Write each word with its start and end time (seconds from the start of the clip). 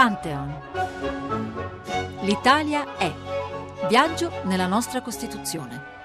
Pantheon. 0.00 0.58
L'Italia 2.22 2.96
è. 2.96 3.12
Viaggio 3.86 4.32
nella 4.44 4.66
nostra 4.66 5.02
Costituzione. 5.02 5.99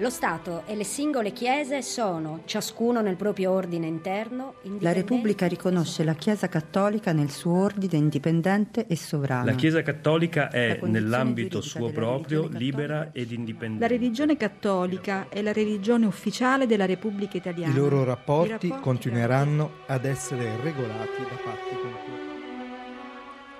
Lo 0.00 0.08
Stato 0.08 0.62
e 0.64 0.76
le 0.76 0.84
singole 0.84 1.30
chiese 1.30 1.82
sono, 1.82 2.40
ciascuno 2.46 3.02
nel 3.02 3.16
proprio 3.16 3.50
ordine 3.50 3.86
interno, 3.86 4.54
La 4.78 4.94
Repubblica 4.94 5.46
riconosce 5.46 6.04
la 6.04 6.14
Chiesa 6.14 6.48
cattolica 6.48 7.12
nel 7.12 7.28
suo 7.28 7.60
ordine 7.60 7.98
indipendente 7.98 8.86
e 8.86 8.96
sovrano. 8.96 9.44
La 9.44 9.52
Chiesa 9.52 9.82
cattolica 9.82 10.48
è, 10.48 10.80
nell'ambito 10.84 11.60
suo 11.60 11.90
proprio, 11.90 12.48
libera 12.48 13.10
ed 13.12 13.30
indipendente. 13.30 13.86
La 13.86 13.92
religione 13.92 14.38
cattolica 14.38 15.28
è 15.28 15.42
la 15.42 15.52
religione 15.52 16.06
ufficiale 16.06 16.66
della 16.66 16.86
Repubblica 16.86 17.36
Italiana. 17.36 17.70
I 17.70 17.76
loro 17.76 18.02
rapporti, 18.02 18.68
I 18.68 18.70
rapporti 18.70 18.82
continueranno 18.82 19.70
ad 19.86 20.06
essere 20.06 20.56
regolati 20.62 21.22
da 21.28 21.36
patti 21.44 21.74
conclusi. 21.74 22.28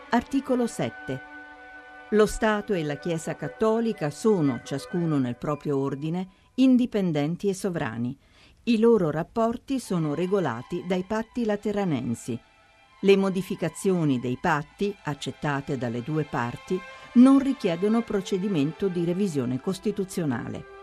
Articolo 0.09 0.67
7. 0.67 1.30
Lo 2.13 2.27
Stato 2.27 2.75
e 2.75 2.83
la 2.83 2.97
Chiesa 2.97 3.37
cattolica 3.37 4.11
sono, 4.11 4.63
ciascuno 4.65 5.19
nel 5.19 5.37
proprio 5.37 5.79
ordine, 5.79 6.29
indipendenti 6.55 7.49
e 7.49 7.55
sovrani. 7.55 8.19
I 8.65 8.81
loro 8.81 9.13
rapporti 9.13 9.79
sono 9.79 10.15
regolati 10.15 10.83
dai 10.89 11.05
patti 11.07 11.45
lateranensi. 11.45 12.37
Le 13.03 13.17
modificazioni 13.17 14.19
dei 14.19 14.39
patti, 14.41 14.93
accettate 15.05 15.79
dalle 15.79 16.03
due 16.03 16.25
parti, 16.25 16.81
non 17.15 17.39
richiedono 17.39 18.03
procedimento 18.03 18.89
di 18.89 19.05
revisione 19.05 19.61
costituzionale. 19.61 20.80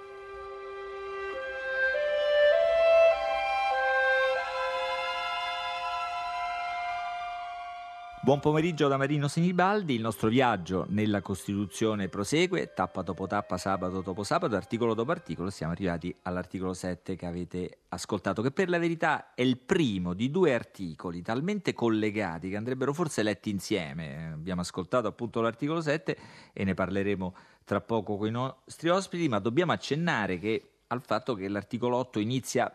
Buon 8.28 8.42
pomeriggio 8.42 8.90
da 8.90 8.98
Marino 8.98 9.30
Sinibaldi, 9.30 9.96
il 9.96 10.02
nostro 10.02 10.28
viaggio 10.28 10.86
nella 10.90 11.22
Costituzione 11.22 12.10
prosegue, 12.10 12.74
tappa 12.74 13.02
dopo 13.02 13.26
tappa, 13.26 13.58
sabato 13.58 14.02
dopo 14.02 14.24
sabato, 14.24 14.54
articolo 14.58 14.94
dopo 14.94 15.12
articolo, 15.12 15.50
siamo 15.50 15.72
arrivati 15.72 16.14
all'articolo 16.24 16.74
7 16.74 17.16
che 17.16 17.26
avete 17.26 17.78
ascoltato, 17.88 18.42
che 18.42 18.52
per 18.52 18.68
la 18.68 18.80
verità 18.80 19.34
è 19.34 19.44
il 19.44 19.58
primo 19.58 20.14
di 20.14 20.30
due 20.30 20.54
articoli 20.54 21.22
talmente 21.22 21.72
collegati 21.72 22.50
che 22.50 22.58
andrebbero 22.58 22.92
forse 22.92 23.24
letti 23.24 23.50
insieme. 23.50 24.34
Abbiamo 24.34 24.60
ascoltato 24.60 25.08
appunto 25.08 25.40
l'articolo 25.40 25.80
7 25.80 26.18
e 26.52 26.64
ne 26.66 26.74
parleremo 26.74 27.34
tra 27.64 27.80
poco 27.80 28.18
con 28.18 28.28
i 28.28 28.32
nostri 28.32 28.90
ospiti, 28.90 29.30
ma 29.30 29.40
dobbiamo 29.40 29.72
accennare 29.72 30.38
che, 30.38 30.72
al 30.88 31.02
fatto 31.02 31.34
che 31.34 31.48
l'articolo 31.48 31.96
8 31.96 32.20
inizia 32.20 32.70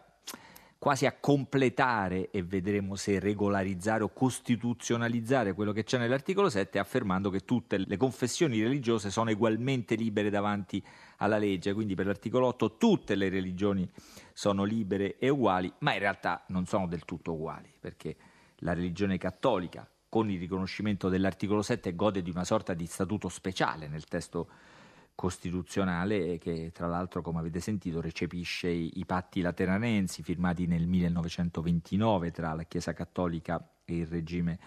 quasi 0.82 1.06
a 1.06 1.12
completare 1.12 2.28
e 2.32 2.42
vedremo 2.42 2.96
se 2.96 3.20
regolarizzare 3.20 4.02
o 4.02 4.08
costituzionalizzare 4.12 5.52
quello 5.52 5.70
che 5.70 5.84
c'è 5.84 5.96
nell'articolo 5.96 6.50
7 6.50 6.80
affermando 6.80 7.30
che 7.30 7.44
tutte 7.44 7.78
le 7.78 7.96
confessioni 7.96 8.60
religiose 8.60 9.08
sono 9.08 9.30
ugualmente 9.30 9.94
libere 9.94 10.28
davanti 10.28 10.84
alla 11.18 11.38
legge, 11.38 11.72
quindi 11.72 11.94
per 11.94 12.06
l'articolo 12.06 12.48
8 12.48 12.78
tutte 12.78 13.14
le 13.14 13.28
religioni 13.28 13.88
sono 14.32 14.64
libere 14.64 15.18
e 15.18 15.28
uguali, 15.28 15.72
ma 15.78 15.92
in 15.92 16.00
realtà 16.00 16.42
non 16.48 16.66
sono 16.66 16.88
del 16.88 17.04
tutto 17.04 17.34
uguali, 17.34 17.72
perché 17.78 18.16
la 18.56 18.74
religione 18.74 19.18
cattolica 19.18 19.88
con 20.08 20.30
il 20.30 20.38
riconoscimento 20.40 21.08
dell'articolo 21.08 21.62
7 21.62 21.94
gode 21.94 22.22
di 22.22 22.30
una 22.30 22.42
sorta 22.42 22.74
di 22.74 22.86
statuto 22.86 23.28
speciale 23.28 23.86
nel 23.86 24.06
testo 24.06 24.48
costituzionale 25.14 26.38
che 26.38 26.70
tra 26.72 26.86
l'altro 26.86 27.22
come 27.22 27.38
avete 27.38 27.60
sentito 27.60 28.00
recepisce 28.00 28.68
i, 28.68 28.98
i 28.98 29.04
patti 29.04 29.40
lateranensi 29.40 30.22
firmati 30.22 30.66
nel 30.66 30.86
1929 30.86 32.30
tra 32.30 32.54
la 32.54 32.64
Chiesa 32.64 32.92
Cattolica 32.92 33.64
e 33.84 33.96
il 33.96 34.06
regime 34.06 34.58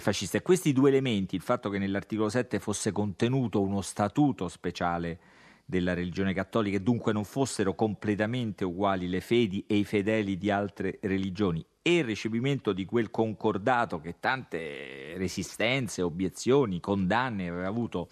fascista. 0.00 0.38
E 0.38 0.42
questi 0.42 0.72
due 0.72 0.88
elementi, 0.88 1.34
il 1.34 1.42
fatto 1.42 1.68
che 1.68 1.78
nell'articolo 1.78 2.28
7 2.28 2.58
fosse 2.58 2.92
contenuto 2.92 3.60
uno 3.60 3.82
statuto 3.82 4.48
speciale 4.48 5.18
della 5.64 5.94
religione 5.94 6.34
cattolica 6.34 6.76
e 6.76 6.80
dunque 6.80 7.12
non 7.12 7.24
fossero 7.24 7.74
completamente 7.74 8.64
uguali 8.64 9.08
le 9.08 9.20
fedi 9.20 9.64
e 9.66 9.76
i 9.76 9.84
fedeli 9.84 10.36
di 10.36 10.50
altre 10.50 10.98
religioni 11.02 11.64
e 11.80 11.98
il 11.98 12.04
recepimento 12.04 12.72
di 12.72 12.84
quel 12.84 13.10
concordato 13.10 14.00
che 14.00 14.16
tante 14.20 15.14
resistenze, 15.16 16.02
obiezioni, 16.02 16.80
condanne 16.80 17.48
aveva 17.48 17.66
avuto 17.66 18.08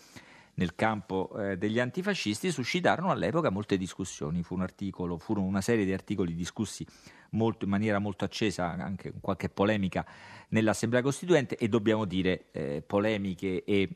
nel 0.60 0.75
campo 0.75 1.31
eh, 1.38 1.56
degli 1.56 1.81
antifascisti 1.81 2.50
suscitarono 2.50 3.10
all'epoca 3.10 3.50
molte 3.50 3.78
discussioni. 3.78 4.43
Fu 4.43 4.54
un 4.54 4.60
articolo, 4.60 5.16
furono 5.16 5.47
una 5.47 5.62
serie 5.62 5.87
di 5.87 5.93
articoli 5.93 6.34
discussi 6.34 6.87
molto, 7.31 7.65
in 7.65 7.71
maniera 7.71 7.98
molto 7.98 8.26
accesa, 8.26 8.70
anche 8.72 9.10
con 9.10 9.20
qualche 9.22 9.49
polemica 9.49 10.06
nell'Assemblea 10.49 11.00
Costituente 11.00 11.56
e 11.56 11.69
dobbiamo 11.69 12.04
dire 12.04 12.47
eh, 12.53 12.82
polemiche 12.87 13.65
e 13.65 13.88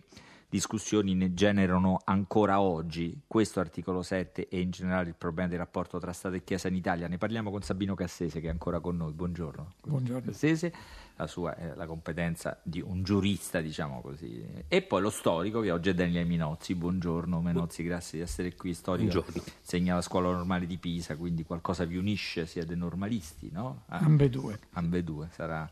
discussioni 0.55 1.17
ne 1.17 1.35
generano 1.35 2.01
ancora 2.05 2.61
oggi 2.61 3.23
questo 3.27 3.59
articolo 3.59 4.03
7 4.03 4.47
e 4.47 4.61
in 4.61 4.71
generale 4.71 5.09
il 5.09 5.17
problema 5.17 5.49
del 5.49 5.59
rapporto 5.59 5.99
tra 5.99 6.13
Stato 6.13 6.37
e 6.37 6.45
Chiesa 6.45 6.69
in 6.69 6.77
Italia. 6.77 7.09
Ne 7.09 7.19
parliamo 7.19 7.51
con 7.51 7.63
Sabino 7.63 7.97
Cassese 7.97 8.41
che 8.41 8.47
è 8.47 8.51
ancora 8.51 8.79
con 8.79 8.97
noi. 8.97 9.11
Buongiorno. 9.15 9.73
Buongiorno. 9.85 10.31
Cassese, 10.31 10.73
la 11.17 11.27
sua 11.27 11.57
è 11.57 11.75
la 11.75 11.87
competenza 11.87 12.61
di 12.63 12.81
un 12.81 13.03
giurista, 13.03 13.61
diciamo 13.61 14.01
così. 14.01 14.47
E 14.69 14.83
poi 14.83 15.01
lo 15.01 15.11
storico 15.11 15.59
che 15.59 15.73
oggi 15.73 15.89
è 15.89 15.95
Daniele 15.95 16.25
Minozzi. 16.25 16.77
Buongiorno 16.77 17.41
Minozzi, 17.41 17.83
grazie 17.83 18.19
di 18.19 18.25
essere 18.25 18.55
qui. 18.55 18.75
Storico 18.75 19.11
Buongiorno. 19.11 19.43
segna 19.61 19.97
la 19.97 20.03
scuola 20.03 20.31
normale 20.31 20.67
di 20.67 20.79
Pisa, 20.79 21.17
quindi 21.17 21.43
qualcosa 21.43 21.85
vi 21.85 21.97
unisce, 21.97 22.47
siete 22.47 22.77
normalisti, 22.77 23.51
no? 23.51 23.83
Ah, 23.89 23.99
ambedue. 23.99 24.61
Ambedue, 24.75 25.31
sarà 25.33 25.69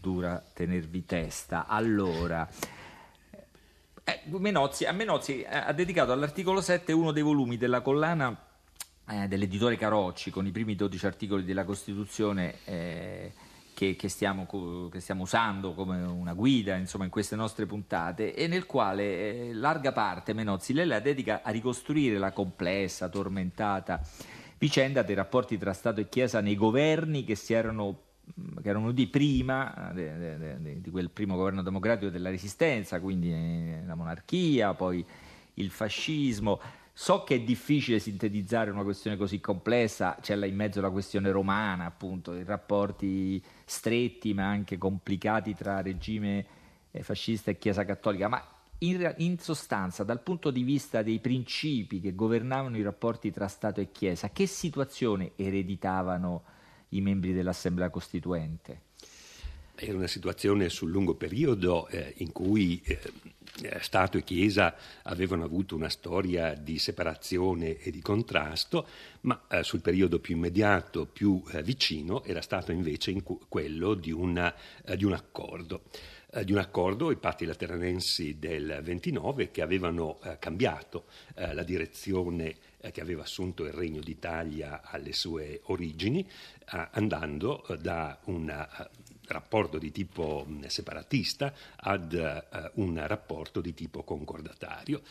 dura 0.00 0.42
tenervi 0.52 1.04
testa. 1.04 1.66
Allora, 1.66 2.48
eh, 4.08 4.20
Menozzi, 4.26 4.84
a 4.84 4.92
Menozzi 4.92 5.42
eh, 5.42 5.56
ha 5.56 5.72
dedicato 5.72 6.12
all'articolo 6.12 6.60
7 6.60 6.92
uno 6.92 7.10
dei 7.10 7.24
volumi 7.24 7.56
della 7.56 7.80
collana 7.80 8.36
eh, 9.08 9.26
dell'editore 9.26 9.76
Carocci 9.76 10.30
con 10.30 10.46
i 10.46 10.52
primi 10.52 10.76
12 10.76 11.06
articoli 11.06 11.44
della 11.44 11.64
Costituzione 11.64 12.54
eh, 12.66 13.32
che, 13.74 13.96
che, 13.96 14.08
stiamo, 14.08 14.46
che, 14.92 15.00
stiamo, 15.00 15.24
usando 15.24 15.74
come 15.74 16.00
una 16.00 16.34
guida 16.34 16.76
insomma, 16.76 17.02
in 17.02 17.10
queste 17.10 17.34
nostre 17.34 17.66
puntate 17.66 18.32
e 18.32 18.46
nel 18.46 18.64
quale 18.64 19.48
eh, 19.48 19.52
larga 19.52 19.90
parte 19.90 20.32
Menozzi 20.34 20.72
lei 20.72 20.86
la 20.86 21.00
dedica 21.00 21.40
a 21.42 21.50
ricostruire 21.50 22.16
la 22.16 22.30
complessa, 22.30 23.08
tormentata 23.08 24.00
vicenda 24.58 25.02
dei 25.02 25.16
rapporti 25.16 25.58
tra 25.58 25.72
Stato 25.72 26.00
e 26.00 26.08
Chiesa 26.08 26.40
nei 26.40 26.54
governi 26.54 27.24
che 27.24 27.34
si 27.34 27.54
erano 27.54 28.05
che 28.62 28.68
erano 28.68 28.92
di 28.92 29.06
prima, 29.06 29.90
de, 29.94 30.80
di 30.80 30.90
quel 30.90 31.10
primo 31.10 31.36
governo 31.36 31.62
democratico 31.62 32.10
della 32.10 32.30
resistenza, 32.30 33.00
quindi 33.00 33.32
eh, 33.32 33.82
la 33.86 33.94
monarchia, 33.94 34.74
poi 34.74 35.04
il 35.54 35.70
fascismo. 35.70 36.60
So 36.92 37.24
che 37.24 37.36
è 37.36 37.40
difficile 37.40 37.98
sintetizzare 37.98 38.70
una 38.70 38.82
questione 38.82 39.16
così 39.16 39.38
complessa, 39.38 40.16
c'è 40.20 40.34
là 40.34 40.46
in 40.46 40.56
mezzo 40.56 40.80
la 40.80 40.90
questione 40.90 41.30
romana, 41.30 41.84
appunto, 41.84 42.34
i 42.34 42.42
rapporti 42.42 43.42
stretti 43.64 44.32
ma 44.32 44.46
anche 44.46 44.78
complicati 44.78 45.54
tra 45.54 45.82
regime 45.82 46.46
eh, 46.90 47.02
fascista 47.02 47.50
e 47.50 47.58
Chiesa 47.58 47.84
cattolica, 47.84 48.28
ma 48.28 48.42
in, 48.78 49.14
in, 49.18 49.38
sostanza, 49.38 50.04
dal 50.04 50.22
punto 50.22 50.50
di 50.50 50.62
vista 50.62 51.02
dei 51.02 51.20
principi 51.20 52.00
che 52.00 52.14
governavano 52.14 52.76
i 52.76 52.82
rapporti 52.82 53.30
tra 53.30 53.46
Stato 53.46 53.80
e 53.80 53.92
Chiesa, 53.92 54.30
che 54.30 54.46
situazione 54.46 55.32
ereditavano 55.36 56.42
i 56.90 57.00
membri 57.00 57.32
dell'Assemblea 57.32 57.90
Costituente? 57.90 58.80
Era 59.74 59.96
una 59.96 60.06
situazione 60.06 60.70
sul 60.70 60.90
lungo 60.90 61.14
periodo 61.14 61.86
eh, 61.88 62.14
in 62.18 62.32
cui 62.32 62.80
eh, 62.82 62.98
Stato 63.80 64.16
e 64.16 64.24
Chiesa 64.24 64.74
avevano 65.02 65.44
avuto 65.44 65.76
una 65.76 65.90
storia 65.90 66.54
di 66.54 66.78
separazione 66.78 67.76
e 67.76 67.90
di 67.90 68.00
contrasto, 68.00 68.86
ma 69.22 69.42
eh, 69.48 69.62
sul 69.62 69.82
periodo 69.82 70.18
più 70.18 70.36
immediato, 70.36 71.04
più 71.04 71.42
eh, 71.52 71.62
vicino, 71.62 72.24
era 72.24 72.40
stato 72.40 72.72
invece 72.72 73.10
in 73.10 73.22
cu- 73.22 73.44
quello 73.48 73.94
di, 73.94 74.10
una, 74.10 74.54
eh, 74.84 74.96
di 74.96 75.04
un 75.04 75.12
accordo 75.12 75.82
eh, 76.36 76.44
di 76.44 76.52
un 76.52 76.58
accordo, 76.58 77.10
i 77.10 77.16
patti 77.16 77.44
lateranensi 77.44 78.38
del 78.38 78.80
29, 78.82 79.50
che 79.50 79.62
avevano 79.62 80.18
eh, 80.22 80.38
cambiato 80.38 81.04
eh, 81.34 81.54
la 81.54 81.62
direzione 81.62 82.48
eh, 82.48 82.56
che 82.90 83.00
aveva 83.00 83.22
assunto 83.22 83.64
il 83.64 83.72
Regno 83.72 84.00
d'Italia 84.00 84.82
alle 84.82 85.12
sue 85.12 85.60
origini, 85.64 86.20
eh, 86.24 86.88
andando 86.92 87.66
eh, 87.66 87.76
da 87.78 88.18
un 88.24 88.66
rapporto 89.28 89.78
di 89.78 89.90
tipo 89.90 90.46
separatista 90.66 91.52
ad 91.74 92.12
un 92.74 93.02
rapporto 93.08 93.60
di 93.60 93.74
tipo 93.74 94.04
concordatario. 94.04 95.02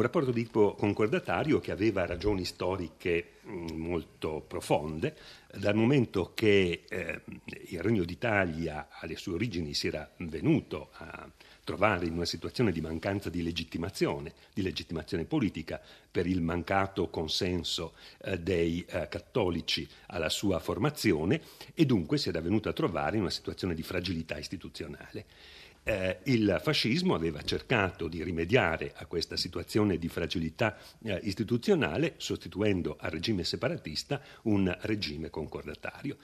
Un 0.00 0.06
rapporto 0.06 0.30
di 0.30 0.44
tipo 0.44 0.74
concordatario 0.76 1.60
che 1.60 1.72
aveva 1.72 2.06
ragioni 2.06 2.46
storiche 2.46 3.32
molto 3.74 4.42
profonde, 4.48 5.14
dal 5.54 5.74
momento 5.74 6.32
che 6.32 6.84
eh, 6.88 7.20
il 7.66 7.82
Regno 7.82 8.04
d'Italia 8.04 8.88
alle 8.92 9.16
sue 9.16 9.34
origini 9.34 9.74
si 9.74 9.88
era 9.88 10.10
venuto 10.16 10.88
a 10.92 11.28
trovare 11.64 12.06
in 12.06 12.14
una 12.14 12.24
situazione 12.24 12.72
di 12.72 12.80
mancanza 12.80 13.28
di 13.28 13.42
legittimazione, 13.42 14.32
di 14.54 14.62
legittimazione 14.62 15.26
politica 15.26 15.78
per 16.10 16.26
il 16.26 16.40
mancato 16.40 17.10
consenso 17.10 17.92
eh, 18.24 18.40
dei 18.40 18.82
eh, 18.88 19.06
cattolici 19.06 19.86
alla 20.06 20.30
sua 20.30 20.60
formazione 20.60 21.42
e 21.74 21.84
dunque 21.84 22.16
si 22.16 22.30
era 22.30 22.40
venuto 22.40 22.70
a 22.70 22.72
trovare 22.72 23.16
in 23.16 23.22
una 23.22 23.30
situazione 23.30 23.74
di 23.74 23.82
fragilità 23.82 24.38
istituzionale. 24.38 25.26
Eh, 25.82 26.18
il 26.24 26.60
fascismo 26.62 27.14
aveva 27.14 27.42
cercato 27.42 28.06
di 28.06 28.22
rimediare 28.22 28.92
a 28.96 29.06
questa 29.06 29.36
situazione 29.36 29.98
di 29.98 30.08
fragilità 30.08 30.76
eh, 31.02 31.18
istituzionale 31.22 32.14
sostituendo 32.18 32.96
al 32.98 33.10
regime 33.10 33.44
separatista 33.44 34.20
un 34.42 34.76
regime 34.82 35.30
concordatario. 35.30 36.16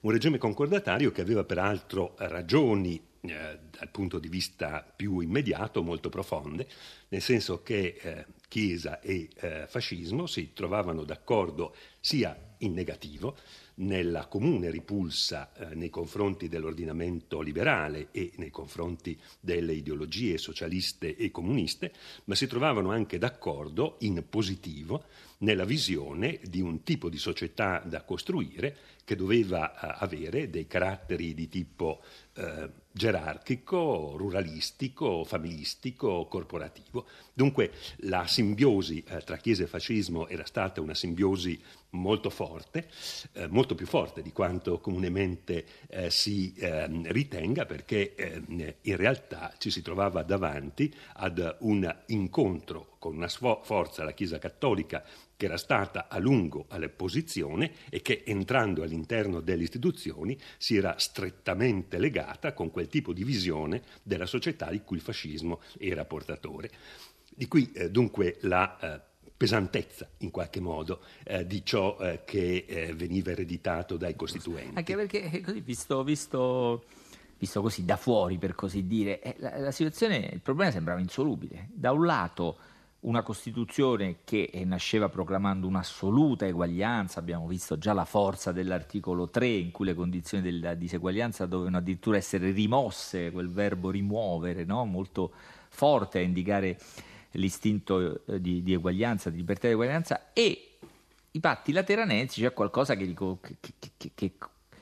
Un 0.00 0.10
regime 0.12 0.38
concordatario 0.38 1.12
che 1.12 1.20
aveva 1.20 1.44
peraltro 1.44 2.14
ragioni 2.18 3.00
eh, 3.24 3.58
dal 3.70 3.88
punto 3.90 4.18
di 4.18 4.28
vista 4.28 4.84
più 4.96 5.20
immediato 5.20 5.82
molto 5.84 6.08
profonde, 6.08 6.66
nel 7.08 7.22
senso 7.22 7.62
che 7.62 7.96
eh, 8.00 8.26
Chiesa 8.48 9.00
e 9.00 9.28
eh, 9.36 9.66
fascismo 9.68 10.26
si 10.26 10.52
trovavano 10.52 11.04
d'accordo 11.04 11.74
sia 12.00 12.36
in 12.58 12.74
negativo, 12.74 13.36
nella 13.76 14.26
comune 14.26 14.70
ripulsa 14.70 15.52
eh, 15.52 15.74
nei 15.74 15.90
confronti 15.90 16.48
dell'ordinamento 16.48 17.40
liberale 17.40 18.08
e 18.10 18.32
nei 18.36 18.50
confronti 18.50 19.18
delle 19.40 19.72
ideologie 19.72 20.38
socialiste 20.38 21.16
e 21.16 21.30
comuniste, 21.30 21.92
ma 22.24 22.34
si 22.34 22.46
trovavano 22.46 22.90
anche 22.90 23.18
d'accordo 23.18 23.96
in 24.00 24.24
positivo 24.28 25.04
nella 25.38 25.64
visione 25.64 26.40
di 26.42 26.60
un 26.60 26.82
tipo 26.82 27.08
di 27.08 27.18
società 27.18 27.82
da 27.84 28.02
costruire 28.02 28.76
che 29.04 29.16
doveva 29.16 29.72
eh, 29.72 29.96
avere 30.04 30.50
dei 30.50 30.66
caratteri 30.66 31.34
di 31.34 31.48
tipo 31.48 32.02
eh, 32.34 32.70
gerarchico, 32.92 34.14
ruralistico, 34.16 35.24
familistico, 35.24 36.26
corporativo. 36.26 37.06
Dunque 37.32 37.72
la 38.00 38.26
simbiosi 38.26 39.02
eh, 39.06 39.18
tra 39.22 39.36
Chiesa 39.38 39.64
e 39.64 39.66
fascismo 39.66 40.28
era 40.28 40.44
stata 40.44 40.80
una 40.80 40.94
simbiosi 40.94 41.60
molto 41.92 42.30
forte, 42.30 42.88
eh, 43.32 43.48
molto 43.48 43.74
più 43.74 43.86
forte 43.86 44.22
di 44.22 44.32
quanto 44.32 44.80
comunemente 44.80 45.64
eh, 45.88 46.10
si 46.10 46.54
ehm, 46.56 47.10
ritenga, 47.10 47.66
perché 47.66 48.14
ehm, 48.14 48.74
in 48.82 48.96
realtà 48.96 49.54
ci 49.58 49.70
si 49.70 49.82
trovava 49.82 50.22
davanti 50.22 50.92
ad 51.14 51.56
un 51.60 51.94
incontro 52.06 52.96
con 52.98 53.16
una 53.16 53.28
forza, 53.28 54.04
la 54.04 54.12
Chiesa 54.12 54.38
cattolica, 54.38 55.04
che 55.36 55.46
era 55.46 55.56
stata 55.56 56.06
a 56.08 56.18
lungo 56.18 56.66
all'opposizione 56.68 57.72
e 57.90 58.00
che 58.00 58.22
entrando 58.24 58.82
all'interno 58.82 59.40
delle 59.40 59.64
istituzioni 59.64 60.38
si 60.56 60.76
era 60.76 60.94
strettamente 60.98 61.98
legata 61.98 62.52
con 62.52 62.70
quel 62.70 62.86
tipo 62.86 63.12
di 63.12 63.24
visione 63.24 63.82
della 64.02 64.26
società 64.26 64.70
di 64.70 64.82
cui 64.82 64.96
il 64.96 65.02
fascismo 65.02 65.60
era 65.78 66.04
portatore. 66.04 66.70
Di 67.34 67.48
qui 67.48 67.72
eh, 67.72 67.90
dunque 67.90 68.36
la 68.42 68.78
eh, 68.78 69.11
pesantezza 69.42 70.08
in 70.18 70.30
qualche 70.30 70.60
modo 70.60 71.00
eh, 71.24 71.44
di 71.44 71.64
ciò 71.64 71.98
eh, 71.98 72.20
che 72.24 72.64
eh, 72.64 72.94
veniva 72.94 73.32
ereditato 73.32 73.96
dai 73.96 74.14
costituenti. 74.14 74.76
Anche 74.76 74.94
perché 74.94 75.28
eh, 75.28 75.40
così 75.40 75.58
visto, 75.58 76.04
visto, 76.04 76.84
visto 77.38 77.60
così 77.60 77.84
da 77.84 77.96
fuori 77.96 78.38
per 78.38 78.54
così 78.54 78.86
dire, 78.86 79.34
la, 79.38 79.58
la 79.58 79.72
situazione, 79.72 80.30
il 80.32 80.38
problema 80.38 80.70
sembrava 80.70 81.00
insolubile. 81.00 81.70
Da 81.72 81.90
un 81.90 82.06
lato 82.06 82.56
una 83.00 83.22
Costituzione 83.22 84.18
che 84.22 84.48
nasceva 84.64 85.08
proclamando 85.08 85.66
un'assoluta 85.66 86.46
eguaglianza, 86.46 87.18
abbiamo 87.18 87.48
visto 87.48 87.76
già 87.76 87.92
la 87.92 88.04
forza 88.04 88.52
dell'articolo 88.52 89.28
3 89.28 89.48
in 89.48 89.72
cui 89.72 89.86
le 89.86 89.94
condizioni 89.94 90.40
della 90.44 90.74
diseguaglianza 90.74 91.46
dovevano 91.46 91.78
addirittura 91.78 92.16
essere 92.16 92.52
rimosse, 92.52 93.32
quel 93.32 93.50
verbo 93.50 93.90
rimuovere, 93.90 94.62
no? 94.62 94.84
molto 94.84 95.32
forte 95.68 96.20
a 96.20 96.22
indicare 96.22 96.78
l'istinto 97.32 98.24
eh, 98.26 98.40
di, 98.40 98.62
di 98.62 98.72
eguaglianza, 98.72 99.30
di 99.30 99.36
libertà 99.36 99.66
di 99.66 99.72
eguaglianza 99.72 100.32
e 100.32 100.78
i 101.30 101.40
patti 101.40 101.72
lateranensi 101.72 102.42
c'è 102.42 102.52
qualcosa 102.52 102.94
che, 102.94 103.14
che, 103.14 103.66
che, 103.96 104.10
che 104.14 104.32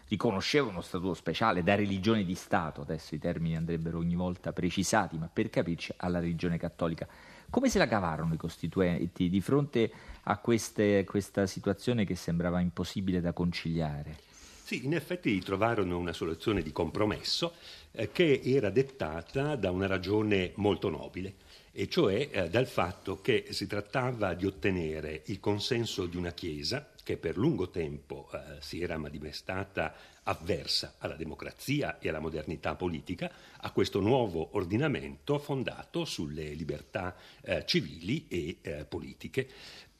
riconosceva 0.08 0.68
uno 0.68 0.80
statuto 0.80 1.14
speciale 1.14 1.62
da 1.62 1.76
religione 1.76 2.24
di 2.24 2.34
Stato, 2.34 2.80
adesso 2.80 3.14
i 3.14 3.18
termini 3.18 3.56
andrebbero 3.56 3.98
ogni 3.98 4.16
volta 4.16 4.52
precisati, 4.52 5.16
ma 5.16 5.30
per 5.32 5.48
capirci 5.50 5.92
alla 5.98 6.18
religione 6.18 6.58
cattolica. 6.58 7.06
Come 7.48 7.68
se 7.68 7.78
la 7.78 7.86
cavarono 7.86 8.34
i 8.34 8.36
costituenti 8.36 9.28
di 9.28 9.40
fronte 9.40 9.90
a 10.24 10.38
queste, 10.38 11.04
questa 11.04 11.46
situazione 11.46 12.04
che 12.04 12.16
sembrava 12.16 12.60
impossibile 12.60 13.20
da 13.20 13.32
conciliare? 13.32 14.16
Sì, 14.64 14.84
in 14.84 14.94
effetti 14.94 15.38
trovarono 15.40 15.98
una 15.98 16.12
soluzione 16.12 16.62
di 16.62 16.72
compromesso 16.72 17.54
eh, 17.92 18.10
che 18.10 18.40
era 18.44 18.70
dettata 18.70 19.54
da 19.54 19.70
una 19.70 19.86
ragione 19.86 20.52
molto 20.56 20.88
nobile 20.88 21.34
e 21.80 21.88
cioè 21.88 22.28
eh, 22.30 22.50
dal 22.50 22.66
fatto 22.66 23.22
che 23.22 23.46
si 23.52 23.66
trattava 23.66 24.34
di 24.34 24.44
ottenere 24.44 25.22
il 25.26 25.40
consenso 25.40 26.04
di 26.04 26.18
una 26.18 26.32
Chiesa 26.32 26.90
che 27.02 27.16
per 27.16 27.38
lungo 27.38 27.70
tempo 27.70 28.28
eh, 28.34 28.60
si 28.60 28.82
era 28.82 28.98
manifestata 28.98 29.94
avversa 30.24 30.96
alla 30.98 31.16
democrazia 31.16 31.98
e 31.98 32.10
alla 32.10 32.20
modernità 32.20 32.74
politica, 32.74 33.32
a 33.56 33.70
questo 33.70 34.00
nuovo 34.00 34.50
ordinamento 34.52 35.38
fondato 35.38 36.04
sulle 36.04 36.50
libertà 36.50 37.16
eh, 37.40 37.64
civili 37.64 38.26
e 38.28 38.58
eh, 38.60 38.84
politiche. 38.84 39.48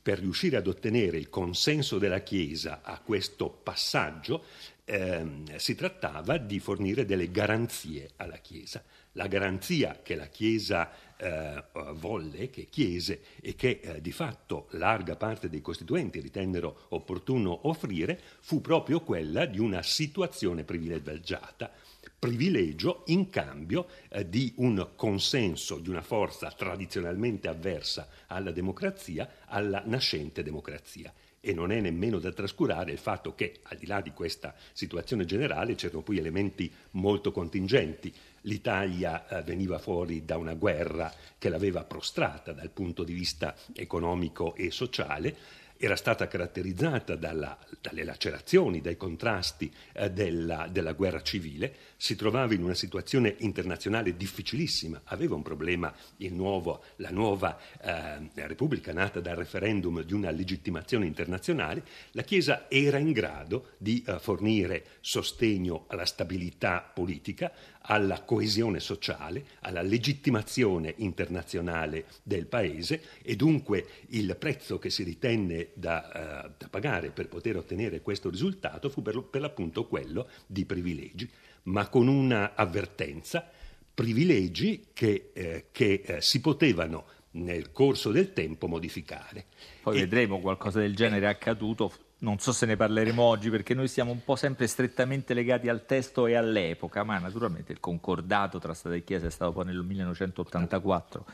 Per 0.03 0.19
riuscire 0.19 0.59
ad 0.59 0.67
ottenere 0.67 1.17
il 1.17 1.31
consenso 1.31 1.97
della 1.97 2.21
Chiesa 2.21 2.81
a 2.83 3.01
questo 3.01 3.49
passaggio 3.49 4.45
ehm, 4.85 5.57
si 5.57 5.75
trattava 5.75 6.37
di 6.37 6.61
fornire 6.61 7.07
delle 7.07 7.31
garanzie 7.31 8.11
alla 8.17 8.37
Chiesa. 8.37 8.85
La 9.13 9.27
garanzia 9.29 10.01
che 10.03 10.15
la 10.15 10.27
Chiesa 10.27 11.09
eh, 11.21 11.65
volle, 11.95 12.51
che 12.51 12.69
chiese 12.71 13.21
e 13.41 13.55
che 13.55 13.81
eh, 13.83 14.01
di 14.01 14.13
fatto 14.13 14.69
larga 14.71 15.17
parte 15.17 15.49
dei 15.49 15.61
costituenti 15.61 16.21
ritennero 16.21 16.87
opportuno 16.89 17.69
offrire, 17.69 18.19
fu 18.41 18.61
proprio 18.61 19.01
quella 19.01 19.45
di 19.45 19.59
una 19.59 19.83
situazione 19.83 20.65
privilegiata, 20.65 21.71
privilegio 22.19 23.03
in 23.07 23.29
cambio 23.29 23.87
eh, 24.09 24.29
di 24.29 24.53
un 24.57 24.91
consenso 24.97 25.79
di 25.79 25.91
una 25.91 26.03
forza 26.03 26.51
tradizionalmente 26.51 27.49
avversa 27.49 28.09
alla 28.27 28.51
democrazia, 28.51 29.29
alla 29.47 29.83
nascente 29.85 30.43
democrazia 30.43 31.13
e 31.41 31.55
non 31.55 31.73
è 31.73 31.81
nemmeno 31.81 32.19
da 32.19 32.33
trascurare 32.33 32.93
il 32.93 32.99
fatto 32.99 33.35
che, 33.35 33.61
al 33.65 33.79
di 33.79 33.87
là 33.87 34.01
di 34.01 34.13
questa 34.13 34.55
situazione 34.73 35.25
generale, 35.25 35.75
c'erano 35.75 36.03
poi 36.03 36.19
elementi 36.19 36.71
molto 36.93 37.33
contingenti. 37.33 38.13
L'Italia 38.43 39.29
eh, 39.29 39.43
veniva 39.43 39.79
fuori 39.79 40.25
da 40.25 40.37
una 40.37 40.55
guerra 40.55 41.13
che 41.39 41.49
l'aveva 41.49 41.85
prostrata 41.85 42.53
dal 42.53 42.71
punto 42.71 43.05
di 43.05 43.13
vista 43.13 43.55
economico 43.75 44.55
e 44.55 44.71
sociale, 44.71 45.37
era 45.83 45.97
stata 45.97 46.29
caratterizzata 46.29 47.17
dalla, 47.17 47.57
dalle 47.81 48.05
lacerazioni, 48.05 48.83
dai 48.83 48.99
contrasti 48.99 49.73
eh, 49.95 50.11
della, 50.11 50.69
della, 50.71 50.93
guerra 50.93 51.23
civile, 51.23 51.75
si 51.97 52.17
trovava 52.17 52.53
in 52.53 52.63
una 52.63 52.75
situazione 52.75 53.37
internazionale 53.39 54.15
difficilissima, 54.15 55.01
aveva 55.05 55.37
un 55.37 55.43
problema 55.43 55.91
nuovo, 56.19 56.85
la 56.97 57.09
nuova 57.09 57.59
eh, 57.81 58.47
Repubblica 58.47 58.93
nata 58.93 59.21
dal 59.21 59.37
referendum 59.37 60.03
di 60.03 60.13
una 60.13 60.31
legittimazione 60.31 61.07
internazionale, 61.07 61.83
la 62.11 62.25
Chiesa 62.25 62.67
era 62.69 62.99
in 62.99 63.13
grado 63.13 63.71
di 63.79 64.05
eh, 64.07 64.19
fornire 64.19 64.85
sostegno 65.01 65.87
alla 65.89 66.05
stabilità 66.05 66.91
politica, 66.93 67.51
alla 67.83 68.23
coesione 68.23 68.81
sociale, 68.81 69.45
alla 69.61 69.83
legittimazione 69.83 70.95
internazionale 70.99 72.07
del 72.23 72.47
Paese 72.47 73.03
e 73.23 73.37
dunque 73.37 73.87
il 74.09 74.37
prezzo 74.39 74.79
che 74.79 74.91
si 74.91 75.03
ritenne 75.03 75.71
da, 75.75 76.45
uh, 76.47 76.53
da 76.59 76.69
pagare 76.69 77.11
per 77.11 77.29
poter 77.29 77.57
ottenere 77.57 78.03
questo 78.03 78.29
risultato 78.31 78.91
fu 78.91 79.03
per, 79.03 79.23
per 79.23 79.41
l'appunto 79.41 79.87
quello 79.87 80.29
di 80.47 80.65
privilegi, 80.65 81.29
ma 81.65 81.89
con 81.89 82.09
una 82.09 82.55
avvertenza, 82.55 83.49
privilegi 83.93 84.87
che, 84.93 85.31
eh, 85.33 85.67
che 85.73 86.03
eh, 86.05 86.21
si 86.21 86.41
potevano 86.41 87.05
nel 87.33 87.71
corso 87.73 88.11
del 88.11 88.33
tempo 88.33 88.67
modificare. 88.67 89.47
Poi 89.83 89.97
e, 89.97 90.01
vedremo 90.01 90.41
qualcosa 90.41 90.81
del 90.81 90.95
genere 90.95 91.27
accaduto 91.27 91.93
non 92.21 92.39
so 92.39 92.53
se 92.53 92.67
ne 92.67 92.77
parleremo 92.77 93.23
oggi 93.23 93.51
perché 93.51 93.75
noi 93.75 93.89
siamo 93.89 94.11
un 94.11 94.25
po' 94.25 94.37
sempre 94.37 94.67
strettamente 94.67 95.35
legati 95.35 95.69
al 95.69 95.85
testo 95.87 96.27
e 96.27 96.35
all'epoca, 96.35 97.03
ma 97.05 97.19
naturalmente 97.19 97.73
il 97.73 97.81
concordato 97.81 98.59
tra 98.59 98.75
Stato 98.75 98.95
e 98.95 99.05
Chiesa 99.05 99.27
è 99.27 99.31
stato 99.31 99.53
poi 99.53 99.67
nel 99.67 99.83
1984 99.83 101.25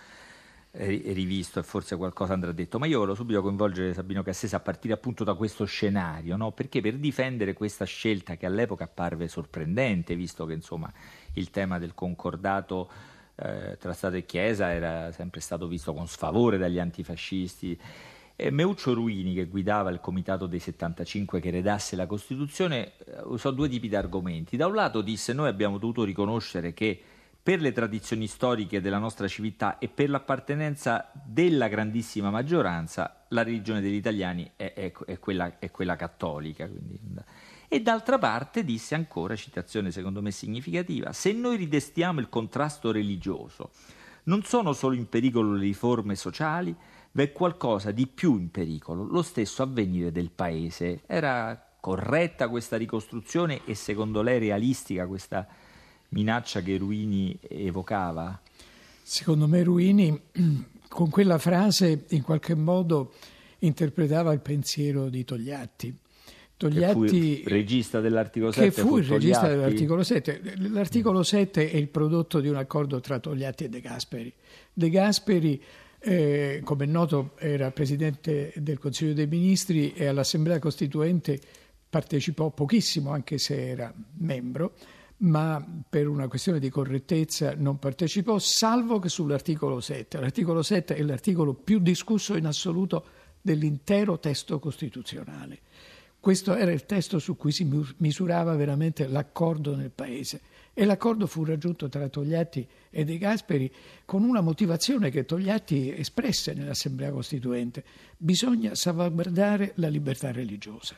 rivisto 0.79 1.59
e 1.59 1.63
forse 1.63 1.97
qualcosa 1.97 2.35
andrà 2.35 2.53
detto, 2.53 2.79
ma 2.79 2.87
io 2.87 2.99
voglio 2.99 3.15
subito 3.15 3.41
coinvolgere 3.41 3.95
Sabino 3.95 4.23
Cassese 4.23 4.57
a 4.57 4.61
partire 4.61 4.93
appunto 4.93 5.25
da 5.25 5.35
questo 5.35 5.65
scenario, 5.65 6.37
no? 6.37 6.53
perché 6.53 6.81
per 6.83 6.97
difendere 6.97 7.55
questa 7.55 7.87
scelta 7.87 8.37
che 8.37 8.45
all'epoca 8.45 8.85
apparve 8.85 9.27
sorprendente, 9.27 10.15
visto 10.15 10.45
che 10.45 10.53
insomma 10.53 10.93
il 11.35 11.51
tema 11.51 11.79
del 11.79 11.95
concordato 11.95 12.91
eh, 13.37 13.77
tra 13.81 13.93
Stato 13.95 14.17
e 14.17 14.27
Chiesa 14.27 14.71
era 14.71 15.11
sempre 15.13 15.41
stato 15.41 15.67
visto 15.67 15.95
con 15.95 16.07
sfavore 16.07 16.59
dagli 16.59 16.79
antifascisti, 16.79 17.79
E 18.39 18.51
Meuccio 18.51 18.93
Ruini, 18.93 19.33
che 19.33 19.47
guidava 19.47 19.91
il 19.91 20.01
comitato 20.01 20.47
dei 20.47 20.59
75 20.59 21.41
che 21.41 21.51
redasse 21.51 21.97
la 21.97 22.07
Costituzione, 22.07 22.93
eh, 22.99 23.23
usò 23.25 23.51
due 23.51 23.67
tipi 23.67 23.89
di 23.89 23.97
argomenti. 23.97 24.59
Da 24.59 24.67
un 24.67 24.75
lato 24.75 25.01
disse 25.01 25.33
noi 25.33 25.49
abbiamo 25.49 25.79
dovuto 25.79 26.05
riconoscere 26.05 26.75
che 26.75 27.01
per 27.43 27.61
le 27.61 27.73
tradizioni 27.73 28.27
storiche 28.27 28.81
della 28.81 28.99
nostra 28.99 29.27
civiltà 29.29 29.79
e 29.79 29.89
per 29.89 30.11
l'appartenenza 30.11 31.11
della 31.25 31.69
grandissima 31.69 32.29
maggioranza, 32.29 33.25
la 33.29 33.43
religione 33.43 33.81
degli 33.81 33.95
italiani 33.95 34.51
è, 34.57 34.73
è, 34.75 34.93
è, 34.93 35.19
quella, 35.19 35.59
è 35.59 35.71
quella, 35.71 35.97
cattolica. 35.97 36.67
Quindi. 36.67 36.99
E 37.69 37.81
d'altra 37.81 38.19
parte 38.19 38.65
disse 38.65 38.95
ancora, 38.95 39.35
citazione 39.35 39.91
secondo 39.91 40.21
me 40.21 40.31
significativa, 40.31 41.13
se 41.13 41.33
noi 41.33 41.57
ridestiamo 41.57 42.21
il 42.21 42.29
contrasto 42.29 42.91
religioso, 42.91 43.71
non 44.25 44.43
sono 44.43 44.73
solo 44.73 44.95
in 44.95 45.09
pericolo 45.09 45.53
le 45.53 45.63
riforme 45.63 46.17
sociali, 46.17 46.75
v'è 47.17 47.33
qualcosa 47.33 47.93
di 47.93 48.07
più 48.07 48.39
in 48.39 48.51
pericolo, 48.51 49.03
lo 49.03 49.23
stesso 49.23 49.63
avvenire 49.63 50.13
del 50.13 50.31
paese. 50.31 51.01
Era 51.07 51.59
corretta 51.81 52.49
questa 52.49 52.77
ricostruzione 52.77 53.63
e 53.65 53.75
secondo 53.75 54.21
lei 54.21 54.39
realistica 54.39 55.07
questa 55.07 55.47
minaccia 56.11 56.61
che 56.61 56.77
Ruini 56.77 57.39
evocava? 57.49 58.39
Secondo 59.03 59.49
me 59.49 59.63
Ruini 59.63 60.21
con 60.89 61.09
quella 61.09 61.39
frase 61.39 62.05
in 62.11 62.23
qualche 62.23 62.55
modo 62.55 63.15
interpretava 63.61 64.35
il 64.35 64.41
pensiero 64.41 65.09
di 65.09 65.25
Togliatti. 65.25 65.99
Togliatti, 66.59 67.43
fu 67.43 67.49
regista 67.49 68.01
dell'articolo 68.01 68.53
7. 68.53 68.69
Che 68.69 68.81
fu 68.83 68.99
il 68.99 69.05
regista 69.05 69.49
dell'articolo 69.49 70.03
7. 70.03 70.43
L'articolo 70.69 71.23
7 71.23 71.71
è 71.71 71.77
il 71.77 71.89
prodotto 71.89 72.41
di 72.41 72.49
un 72.49 72.57
accordo 72.57 73.01
tra 73.01 73.19
Togliatti 73.19 73.65
e 73.65 73.69
De 73.71 73.81
Gasperi. 73.81 74.33
De 74.73 74.91
Gasperi, 74.91 75.63
eh, 76.07 76.61
come 76.63 76.85
è 76.85 76.87
noto, 76.87 77.33
era 77.37 77.73
presidente 77.73 78.53
del 78.57 78.79
Consiglio 78.79 79.13
dei 79.13 79.27
Ministri 79.27 79.93
e 79.93 80.07
all'Assemblea 80.07 80.61
Costituente 80.61 81.41
partecipò 81.91 82.51
pochissimo, 82.51 83.11
anche 83.11 83.39
se 83.39 83.69
era 83.69 83.93
membro 84.19 84.75
ma 85.19 85.65
per 85.89 86.09
una 86.09 86.29
questione 86.29 86.59
di 86.59 86.69
correttezza 86.69 87.55
non 87.57 87.79
partecipò, 87.79 88.39
salvo 88.39 88.99
che 88.99 89.09
sull'articolo 89.09 89.81
7. 89.81 90.21
L'articolo 90.21 90.63
7 90.63 90.95
è 90.95 91.03
l'articolo 91.03 91.55
più 91.55 91.79
discusso 91.79 92.37
in 92.37 92.45
assoluto 92.45 93.05
dell'intero 93.41 94.19
testo 94.19 94.59
costituzionale. 94.59 95.61
Questo 96.21 96.55
era 96.55 96.71
il 96.71 96.85
testo 96.85 97.19
su 97.19 97.35
cui 97.37 97.53
si 97.53 97.67
misurava 97.97 98.55
veramente 98.57 99.07
l'accordo 99.07 99.75
nel 99.75 99.91
Paese 99.91 100.41
e 100.79 100.85
l'accordo 100.85 101.27
fu 101.27 101.43
raggiunto 101.43 101.89
tra 101.89 102.07
Togliatti 102.11 102.69
e 102.91 103.05
De 103.05 103.17
Gasperi 103.17 103.73
con 104.05 104.23
una 104.23 104.43
motivazione 104.43 105.09
che 105.09 105.25
Togliatti 105.25 105.91
espresse 105.91 106.53
nell'Assemblea 106.53 107.11
Costituente. 107.13 107.83
Bisogna 108.19 108.75
salvaguardare 108.75 109.73
la 109.77 109.89
libertà 109.89 110.33
religiosa. 110.33 110.95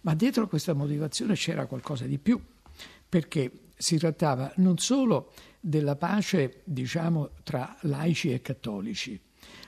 Ma 0.00 0.14
dietro 0.14 0.48
questa 0.48 0.72
motivazione 0.72 1.34
c'era 1.34 1.66
qualcosa 1.66 2.06
di 2.06 2.16
più 2.16 2.40
perché 3.06 3.50
si 3.76 3.98
trattava 3.98 4.50
non 4.56 4.78
solo 4.78 5.34
della 5.60 5.96
pace, 5.96 6.62
diciamo, 6.64 7.32
tra 7.42 7.76
laici 7.82 8.32
e 8.32 8.40
cattolici, 8.40 9.20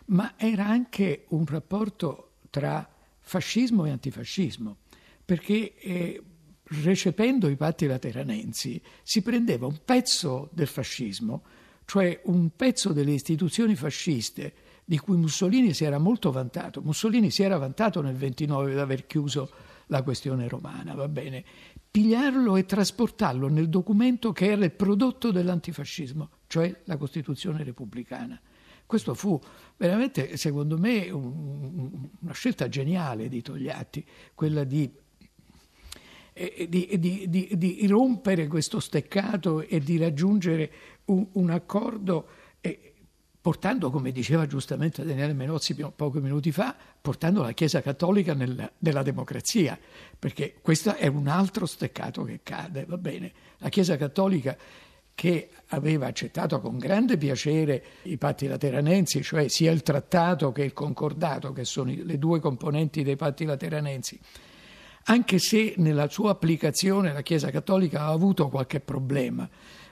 ma 0.07 0.33
era 0.39 0.67
anche 0.67 1.27
un 1.29 1.45
rapporto 1.45 2.37
tra 2.49 2.89
fascismo 3.21 3.85
e 3.85 3.91
antifascismo, 3.91 4.79
perché 5.27 5.75
eh, 5.75 6.23
recependo 6.69 7.49
i 7.49 7.57
patti 7.57 7.87
lateranensi 7.87 8.81
si 9.03 9.23
prendeva 9.23 9.67
un 9.67 9.79
pezzo 9.85 10.49
del 10.53 10.67
fascismo, 10.67 11.43
cioè 11.85 12.21
un 12.25 12.51
pezzo 12.57 12.93
delle 12.93 13.13
istituzioni 13.13 13.77
fasciste 13.77 14.55
di 14.85 14.99
cui 14.99 15.17
Mussolini 15.17 15.73
si 15.75 15.85
era 15.85 15.99
molto 15.99 16.31
vantato. 16.31 16.81
Mussolini 16.81 17.31
si 17.31 17.43
era 17.43 17.59
vantato 17.59 18.01
nel 18.01 18.17
29 18.17 18.73
di 18.73 18.79
aver 18.79 19.07
chiuso 19.07 19.51
la 19.89 20.03
questione 20.03 20.49
romana, 20.49 20.95
va 20.95 21.09
bene, 21.09 21.45
pigliarlo 21.91 22.57
e 22.57 22.65
trasportarlo 22.65 23.49
nel 23.49 23.69
documento 23.69 24.33
che 24.33 24.51
era 24.51 24.65
il 24.65 24.73
prodotto 24.73 25.31
dell'antifascismo, 25.31 26.31
cioè 26.47 26.83
la 26.85 26.97
Costituzione 26.97 27.63
repubblicana. 27.63 28.41
Questo 28.85 29.15
fu 29.15 29.41
veramente, 29.77 30.37
secondo 30.37 30.79
me, 30.79 31.11
un, 31.11 32.09
una 32.21 32.33
scelta 32.33 32.69
geniale 32.69 33.29
di 33.29 33.43
Togliatti, 33.43 34.05
quella 34.35 34.63
di, 34.63 34.89
eh, 36.37 36.67
di, 36.69 36.99
di, 37.29 37.49
di 37.57 37.87
rompere 37.87 38.47
questo 38.47 38.79
steccato 38.79 39.63
e 39.63 39.81
di 39.81 39.97
raggiungere 39.97 40.71
un, 41.07 41.27
un 41.33 41.51
accordo. 41.51 42.27
Eh, 42.61 42.93
portando, 43.41 43.91
come 43.91 44.13
diceva 44.13 44.47
giustamente 44.47 45.05
Daniele 45.05 45.33
Menozzi 45.33 45.75
pochi 45.75 46.19
minuti 46.19 46.53
fa, 46.53 46.77
portando 47.01 47.43
la 47.43 47.53
Chiesa 47.53 47.81
Cattolica 47.81 48.35
nel, 48.35 48.73
nella 48.79 49.03
democrazia, 49.03 49.79
perché 50.19 50.57
questo 50.61 50.95
è 50.97 51.07
un 51.07 51.27
altro 51.27 51.65
steccato 51.65 52.25
che 52.25 52.41
cade, 52.43 52.85
va 52.87 52.99
bene. 52.99 53.33
La 53.59 53.69
Chiesa 53.69 53.97
Cattolica 53.97 54.57
che 55.15 55.49
aveva 55.69 56.07
accettato 56.09 56.61
con 56.61 56.77
grande 56.77 57.17
piacere 57.17 57.83
i 58.03 58.19
patti 58.19 58.47
lateranensi, 58.47 59.23
cioè 59.23 59.49
sia 59.49 59.71
il 59.71 59.83
trattato 59.83 60.53
che 60.53 60.63
il 60.63 60.75
concordato, 60.75 61.53
che 61.55 61.65
sono 61.65 61.91
le 61.97 62.19
due 62.19 62.39
componenti 62.39 63.03
dei 63.03 63.17
patti 63.17 63.47
lateranensi, 63.47 64.21
anche 65.09 65.39
se 65.39 65.75
nella 65.79 66.09
sua 66.09 66.31
applicazione 66.31 67.13
la 67.13 67.23
Chiesa 67.23 67.51
Cattolica 67.51 68.03
ha 68.03 68.09
avuto 68.09 68.49
qualche 68.49 68.81
problema 68.81 69.49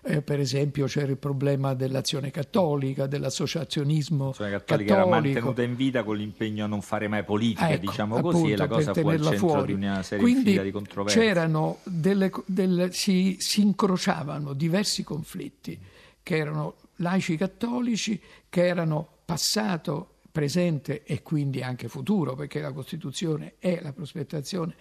eh, 0.06 0.20
per 0.20 0.38
esempio 0.38 0.86
c'era 0.86 1.10
il 1.10 1.16
problema 1.16 1.72
dell'azione 1.72 2.30
cattolica, 2.30 3.06
dell'associazionismo 3.06 4.26
L'azione 4.26 4.50
cattolica 4.50 4.94
cattolica 4.94 4.94
era 4.94 5.06
mantenuta 5.06 5.62
in 5.62 5.76
vita 5.76 6.04
con 6.04 6.16
l'impegno 6.16 6.64
a 6.64 6.68
non 6.68 6.82
fare 6.82 7.08
mai 7.08 7.24
politica, 7.24 7.70
ecco, 7.70 7.86
diciamo 7.86 8.16
appunto, 8.16 8.38
così, 8.38 8.52
e 8.52 8.56
la 8.56 8.66
cosa 8.66 8.92
fu 8.92 9.08
al 9.08 9.22
centro 9.22 9.38
fuori. 9.38 9.66
di 9.66 9.72
una 9.72 10.02
serie 10.02 10.22
Quindi 10.22 10.60
di 10.60 10.70
controversie. 10.70 11.20
c'erano 11.22 11.78
delle, 11.84 12.30
delle, 12.44 12.92
si, 12.92 13.36
si 13.38 13.62
incrociavano 13.62 14.52
diversi 14.52 15.02
conflitti 15.02 15.78
che 16.22 16.36
erano 16.36 16.74
laici 16.96 17.36
cattolici, 17.36 18.20
che 18.50 18.66
erano 18.66 19.08
passato, 19.24 20.10
presente 20.30 21.02
e 21.04 21.22
quindi 21.22 21.62
anche 21.62 21.88
futuro, 21.88 22.34
perché 22.34 22.60
la 22.60 22.72
Costituzione 22.72 23.54
è 23.58 23.80
la 23.80 23.92
prospettazione 23.92 24.74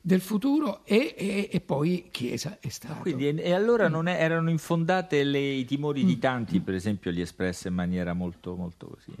del 0.00 0.20
futuro 0.20 0.84
e, 0.84 1.14
e, 1.16 1.48
e, 1.52 1.60
poi 1.60 2.08
Chiesa 2.10 2.56
è 2.58 2.68
stato. 2.68 3.00
Quindi, 3.00 3.28
e 3.28 3.52
allora 3.52 3.88
non 3.88 4.08
è, 4.08 4.22
erano 4.22 4.48
infondate 4.48 5.22
le, 5.24 5.38
i 5.38 5.64
timori 5.64 6.04
di 6.04 6.16
mm. 6.16 6.20
tanti, 6.20 6.60
per 6.60 6.74
esempio 6.74 7.10
li 7.10 7.20
espresse 7.20 7.68
in 7.68 7.74
maniera 7.74 8.14
molto, 8.14 8.56
molto 8.56 8.86
così, 8.86 9.12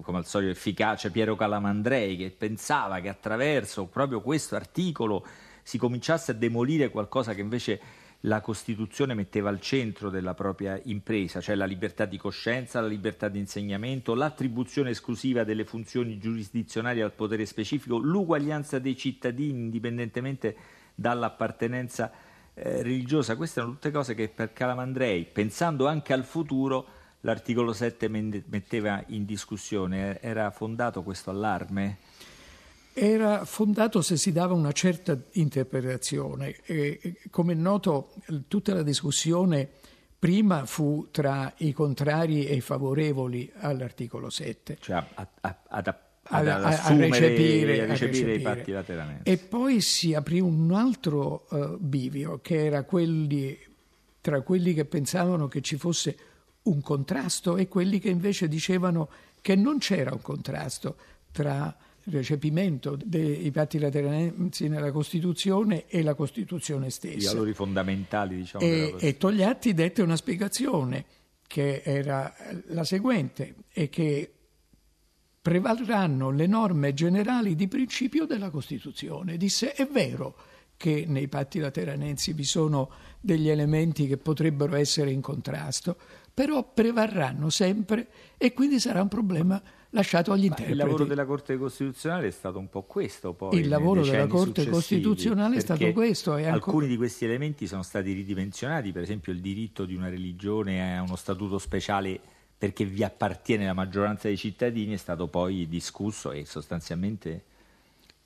come 0.00 0.18
al 0.18 0.26
solito 0.26 0.52
efficace 0.52 1.10
Piero 1.10 1.34
Calamandrei, 1.34 2.16
che 2.16 2.30
pensava 2.30 3.00
che 3.00 3.08
attraverso 3.08 3.86
proprio 3.86 4.20
questo 4.20 4.54
articolo 4.54 5.26
si 5.62 5.78
cominciasse 5.78 6.30
a 6.30 6.34
demolire 6.34 6.90
qualcosa 6.90 7.34
che 7.34 7.40
invece 7.40 7.80
la 8.22 8.40
Costituzione 8.40 9.14
metteva 9.14 9.48
al 9.48 9.60
centro 9.60 10.10
della 10.10 10.34
propria 10.34 10.80
impresa, 10.84 11.40
cioè 11.40 11.54
la 11.54 11.66
libertà 11.66 12.04
di 12.04 12.16
coscienza, 12.16 12.80
la 12.80 12.88
libertà 12.88 13.28
di 13.28 13.38
insegnamento, 13.38 14.14
l'attribuzione 14.14 14.90
esclusiva 14.90 15.44
delle 15.44 15.64
funzioni 15.64 16.18
giurisdizionali 16.18 17.00
al 17.00 17.12
potere 17.12 17.46
specifico, 17.46 17.96
l'uguaglianza 17.98 18.80
dei 18.80 18.96
cittadini 18.96 19.60
indipendentemente 19.60 20.56
dall'appartenenza 20.96 22.10
eh, 22.54 22.82
religiosa. 22.82 23.36
Queste 23.36 23.60
erano 23.60 23.74
tutte 23.74 23.92
cose 23.92 24.14
che 24.14 24.28
per 24.28 24.52
Calamandrei, 24.52 25.24
pensando 25.24 25.86
anche 25.86 26.12
al 26.12 26.24
futuro, 26.24 26.86
l'articolo 27.20 27.72
7 27.72 28.08
metteva 28.08 29.02
in 29.08 29.24
discussione. 29.24 30.20
Era 30.20 30.50
fondato 30.50 31.04
questo 31.04 31.30
allarme? 31.30 31.98
Era 32.92 33.44
fondato 33.44 34.02
se 34.02 34.16
si 34.16 34.32
dava 34.32 34.54
una 34.54 34.72
certa 34.72 35.16
interpretazione. 35.32 36.56
E, 36.64 37.20
come 37.30 37.52
è 37.52 37.56
noto, 37.56 38.14
tutta 38.48 38.74
la 38.74 38.82
discussione 38.82 39.68
prima 40.18 40.66
fu 40.66 41.08
tra 41.10 41.52
i 41.58 41.72
contrari 41.72 42.46
e 42.46 42.54
i 42.54 42.60
favorevoli 42.60 43.50
all'articolo 43.58 44.30
7. 44.30 44.78
Cioè 44.80 44.96
a, 44.96 45.06
a, 45.14 45.56
ad, 45.68 45.86
ad 46.22 46.48
a, 46.48 46.56
a, 46.60 46.96
recepire, 46.96 47.82
a 47.82 47.86
recepire 47.86 48.34
i 48.34 48.40
patti 48.40 48.72
lateranensi. 48.72 49.22
E 49.30 49.38
poi 49.38 49.80
si 49.80 50.14
aprì 50.14 50.40
un 50.40 50.72
altro 50.72 51.46
uh, 51.50 51.76
bivio, 51.78 52.40
che 52.42 52.66
era 52.66 52.82
quelli, 52.82 53.56
tra 54.20 54.40
quelli 54.42 54.74
che 54.74 54.84
pensavano 54.84 55.46
che 55.46 55.60
ci 55.60 55.76
fosse 55.76 56.16
un 56.62 56.80
contrasto 56.82 57.56
e 57.56 57.68
quelli 57.68 57.98
che 57.98 58.10
invece 58.10 58.48
dicevano 58.48 59.08
che 59.40 59.54
non 59.54 59.78
c'era 59.78 60.12
un 60.12 60.20
contrasto 60.20 60.96
tra 61.30 61.74
recepimento 62.10 62.96
dei 63.02 63.50
patti 63.50 63.78
lateranensi 63.78 64.68
nella 64.68 64.90
Costituzione 64.92 65.86
e 65.86 66.02
la 66.02 66.14
Costituzione 66.14 66.90
stessa. 66.90 67.30
I 67.30 67.34
valori 67.34 67.54
fondamentali, 67.54 68.36
diciamo. 68.36 68.64
E, 68.64 68.94
e 68.98 69.16
Togliatti 69.16 69.74
dette 69.74 70.02
una 70.02 70.16
spiegazione 70.16 71.04
che 71.46 71.82
era 71.84 72.34
la 72.68 72.84
seguente 72.84 73.54
e 73.72 73.88
che 73.88 74.32
prevarranno 75.40 76.30
le 76.30 76.46
norme 76.46 76.92
generali 76.92 77.54
di 77.54 77.68
principio 77.68 78.26
della 78.26 78.50
Costituzione. 78.50 79.36
Disse 79.36 79.72
è 79.72 79.86
vero 79.86 80.36
che 80.76 81.04
nei 81.08 81.26
patti 81.26 81.58
lateranensi 81.58 82.32
vi 82.34 82.44
sono 82.44 82.90
degli 83.20 83.48
elementi 83.48 84.06
che 84.06 84.18
potrebbero 84.18 84.76
essere 84.76 85.10
in 85.10 85.20
contrasto, 85.20 85.96
però 86.32 86.70
prevarranno 86.72 87.50
sempre 87.50 88.08
e 88.36 88.52
quindi 88.52 88.78
sarà 88.78 89.02
un 89.02 89.08
problema 89.08 89.60
lasciato 89.90 90.32
agli 90.32 90.44
interpreti. 90.44 90.72
il 90.72 90.76
lavoro 90.76 91.04
della 91.04 91.24
Corte 91.24 91.56
Costituzionale 91.56 92.28
è 92.28 92.30
stato 92.30 92.58
un 92.58 92.68
po' 92.68 92.82
questo. 92.82 93.32
Poi, 93.32 93.58
il 93.58 93.68
lavoro 93.68 94.02
della 94.02 94.26
Corte 94.26 94.66
Costituzionale 94.68 95.56
è 95.56 95.60
stato 95.60 95.90
questo. 95.92 96.36
E 96.36 96.46
alcuni 96.46 96.86
di 96.86 96.96
questi 96.96 97.24
elementi 97.24 97.66
sono 97.66 97.82
stati 97.82 98.12
ridimensionati, 98.12 98.92
per 98.92 99.02
esempio 99.02 99.32
il 99.32 99.40
diritto 99.40 99.84
di 99.84 99.94
una 99.94 100.08
religione 100.08 100.96
a 100.96 101.02
uno 101.02 101.16
statuto 101.16 101.58
speciale 101.58 102.20
perché 102.58 102.84
vi 102.84 103.04
appartiene 103.04 103.66
la 103.66 103.72
maggioranza 103.72 104.26
dei 104.26 104.36
cittadini 104.36 104.94
è 104.94 104.96
stato 104.96 105.28
poi 105.28 105.68
discusso 105.68 106.32
e 106.32 106.44
sostanzialmente 106.44 107.44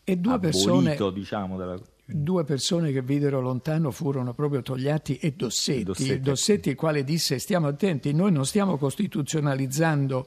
e 0.05 0.17
due 0.17 0.33
abolito, 0.33 0.59
persone, 0.59 1.13
diciamo, 1.13 1.57
dalla... 1.59 1.79
due 2.07 2.45
persone 2.45 2.93
che 2.93 3.03
videro 3.03 3.41
lontano 3.41 3.91
furono 3.91 4.33
proprio 4.33 4.63
Togliatti 4.63 5.17
e 5.19 5.33
Dossetti. 5.33 5.85
Dossetti, 5.85 6.21
Dossetti 6.21 6.69
il 6.71 6.77
quale 6.77 7.05
disse 7.05 7.39
stiamo 7.39 7.69
attenti, 7.69 8.13
noi 8.13 8.33
non 8.33 8.47
stiamo 8.47 8.79
costituzionalizzando 8.79 10.27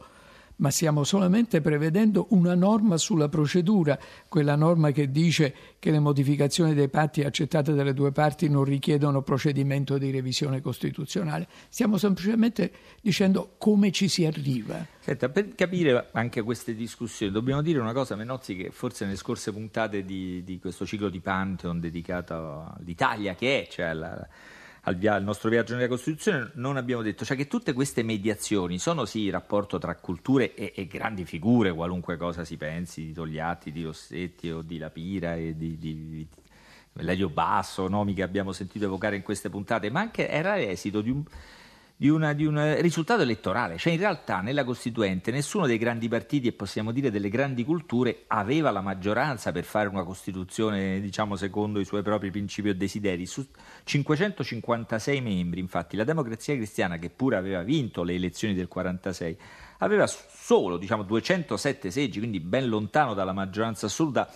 ma 0.57 0.69
stiamo 0.69 1.03
solamente 1.03 1.61
prevedendo 1.61 2.27
una 2.29 2.55
norma 2.55 2.97
sulla 2.97 3.27
procedura, 3.27 3.97
quella 4.27 4.55
norma 4.55 4.91
che 4.91 5.11
dice 5.11 5.53
che 5.79 5.91
le 5.91 5.99
modificazioni 5.99 6.73
dei 6.73 6.89
patti 6.89 7.21
accettate 7.21 7.73
dalle 7.73 7.93
due 7.93 8.11
parti 8.11 8.49
non 8.49 8.63
richiedono 8.63 9.21
procedimento 9.21 9.97
di 9.97 10.11
revisione 10.11 10.61
costituzionale. 10.61 11.47
Stiamo 11.69 11.97
semplicemente 11.97 12.71
dicendo 13.01 13.55
come 13.57 13.91
ci 13.91 14.07
si 14.07 14.25
arriva. 14.25 14.85
Senta, 14.99 15.29
per 15.29 15.53
capire 15.55 16.09
anche 16.13 16.41
queste 16.41 16.73
discussioni 16.73 17.31
dobbiamo 17.31 17.61
dire 17.61 17.79
una 17.79 17.93
cosa, 17.93 18.15
Menozzi, 18.15 18.55
che 18.55 18.69
forse 18.71 19.05
nelle 19.05 19.17
scorse 19.17 19.51
puntate 19.51 20.03
di, 20.03 20.43
di 20.43 20.59
questo 20.59 20.85
ciclo 20.85 21.09
di 21.09 21.19
Pantheon 21.19 21.79
dedicato 21.79 22.73
all'Italia 22.77 23.35
che 23.35 23.63
è, 23.63 23.67
cioè 23.69 23.85
alla 23.85 24.27
al, 24.85 24.95
via- 24.95 25.15
al, 25.15 25.23
nostro 25.23 25.49
viaggio 25.49 25.75
nella 25.75 25.87
Costituzione, 25.87 26.51
non 26.55 26.77
abbiamo 26.77 27.01
detto 27.01 27.25
cioè 27.25 27.37
che 27.37 27.47
tutte 27.47 27.73
queste 27.73 28.03
mediazioni 28.03 28.77
sono 28.77 29.05
sì 29.05 29.21
il 29.21 29.31
rapporto 29.31 29.77
tra 29.77 29.95
culture 29.95 30.53
e, 30.53 30.73
e, 30.75 30.87
grandi 30.87 31.25
figure, 31.25 31.73
qualunque 31.73 32.17
cosa 32.17 32.43
si 32.43 32.57
pensi, 32.57 33.07
di 33.07 33.13
Togliatti, 33.13 33.71
di 33.71 33.83
Rossetti 33.83 34.49
o 34.51 34.61
di 34.61 34.77
Lapira 34.77 35.35
e 35.35 35.55
di, 35.55 35.77
di, 35.77 36.27
Lelio 36.99 37.29
Basso, 37.29 37.87
nomi 37.89 38.13
che 38.13 38.23
abbiamo 38.23 38.53
sentito 38.53 38.85
evocare 38.85 39.17
in 39.17 39.21
queste 39.21 39.49
puntate, 39.49 39.89
ma 39.89 39.99
anche 39.99 40.29
era 40.29 40.55
l'esito 40.55 41.01
di 41.01 41.09
un 41.09 41.23
di, 41.95 42.09
un 42.09 42.75
risultato 42.81 43.21
elettorale. 43.21 43.77
Cioè 43.77 43.93
in 43.93 43.99
realtà 43.99 44.41
nella 44.41 44.63
Costituente 44.63 45.31
nessuno 45.31 45.65
dei 45.65 45.77
grandi 45.77 46.07
partiti 46.07 46.47
e 46.47 46.51
possiamo 46.51 46.91
dire 46.91 47.09
delle 47.09 47.29
grandi 47.29 47.63
culture 47.63 48.23
aveva 48.27 48.71
la 48.71 48.81
maggioranza 48.81 49.51
per 49.51 49.63
fare 49.63 49.87
una 49.87 50.03
Costituzione 50.03 50.99
diciamo 50.99 51.35
secondo 51.35 51.79
i 51.79 51.85
suoi 51.85 52.01
propri 52.01 52.31
principi 52.31 52.69
o 52.69 52.75
desideri. 52.75 53.25
Su 53.25 53.45
556 53.83 55.21
membri 55.21 55.59
infatti 55.59 55.95
la 55.95 56.03
democrazia 56.03 56.55
cristiana 56.55 56.97
che 56.97 57.09
pure 57.09 57.37
aveva 57.37 57.63
vinto 57.63 58.03
le 58.03 58.13
elezioni 58.13 58.53
del 58.53 58.67
46 58.67 59.37
aveva 59.79 60.07
solo 60.07 60.77
diciamo, 60.77 61.03
207 61.03 61.91
seggi, 61.91 62.19
quindi 62.19 62.39
ben 62.39 62.67
lontano 62.67 63.13
dalla 63.13 63.33
maggioranza 63.33 63.87
assoluta 63.87 64.29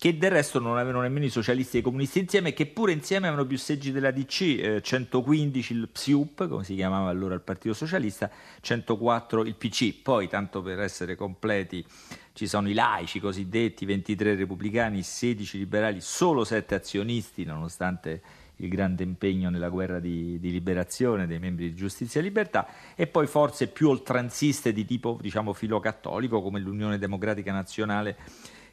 che 0.00 0.16
del 0.16 0.30
resto 0.30 0.58
non 0.60 0.78
avevano 0.78 1.02
nemmeno 1.02 1.26
i 1.26 1.28
socialisti 1.28 1.76
e 1.76 1.80
i 1.80 1.82
comunisti 1.82 2.20
insieme, 2.20 2.54
che 2.54 2.64
pure 2.64 2.90
insieme 2.90 3.26
avevano 3.26 3.46
più 3.46 3.58
seggi 3.58 3.92
della 3.92 4.10
DC, 4.10 4.40
eh, 4.40 4.80
115 4.80 5.74
il 5.74 5.90
PSIUP, 5.92 6.48
come 6.48 6.64
si 6.64 6.74
chiamava 6.74 7.10
allora 7.10 7.34
il 7.34 7.42
Partito 7.42 7.74
Socialista, 7.74 8.30
104 8.62 9.44
il 9.44 9.54
PC. 9.56 10.00
Poi, 10.00 10.26
tanto 10.26 10.62
per 10.62 10.80
essere 10.80 11.16
completi, 11.16 11.84
ci 12.32 12.46
sono 12.46 12.70
i 12.70 12.72
laici 12.72 13.20
cosiddetti, 13.20 13.84
23 13.84 14.36
repubblicani, 14.36 15.02
16 15.02 15.58
liberali, 15.58 16.00
solo 16.00 16.44
7 16.44 16.74
azionisti, 16.74 17.44
nonostante 17.44 18.22
il 18.56 18.70
grande 18.70 19.02
impegno 19.02 19.50
nella 19.50 19.68
guerra 19.68 20.00
di, 20.00 20.40
di, 20.40 20.50
liberazione 20.50 21.26
dei 21.26 21.38
membri 21.38 21.68
di 21.68 21.74
Giustizia 21.74 22.20
e 22.20 22.22
Libertà, 22.22 22.66
e 22.94 23.06
poi 23.06 23.26
forze 23.26 23.66
più 23.66 23.90
oltranziste 23.90 24.72
di 24.72 24.86
tipo 24.86 25.18
diciamo 25.20 25.52
filocattolico 25.52 26.40
come 26.40 26.58
l'Unione 26.58 26.96
Democratica 26.96 27.52
Nazionale 27.52 28.16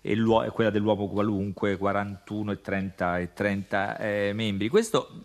e 0.02 0.16
quella 0.52 0.70
dell'uomo 0.70 1.08
qualunque, 1.08 1.78
41 1.78 2.52
e 2.52 2.62
30, 2.62 3.20
e 3.20 3.34
30 3.34 3.98
eh, 3.98 4.32
membri. 4.34 4.70
Questo 4.70 5.24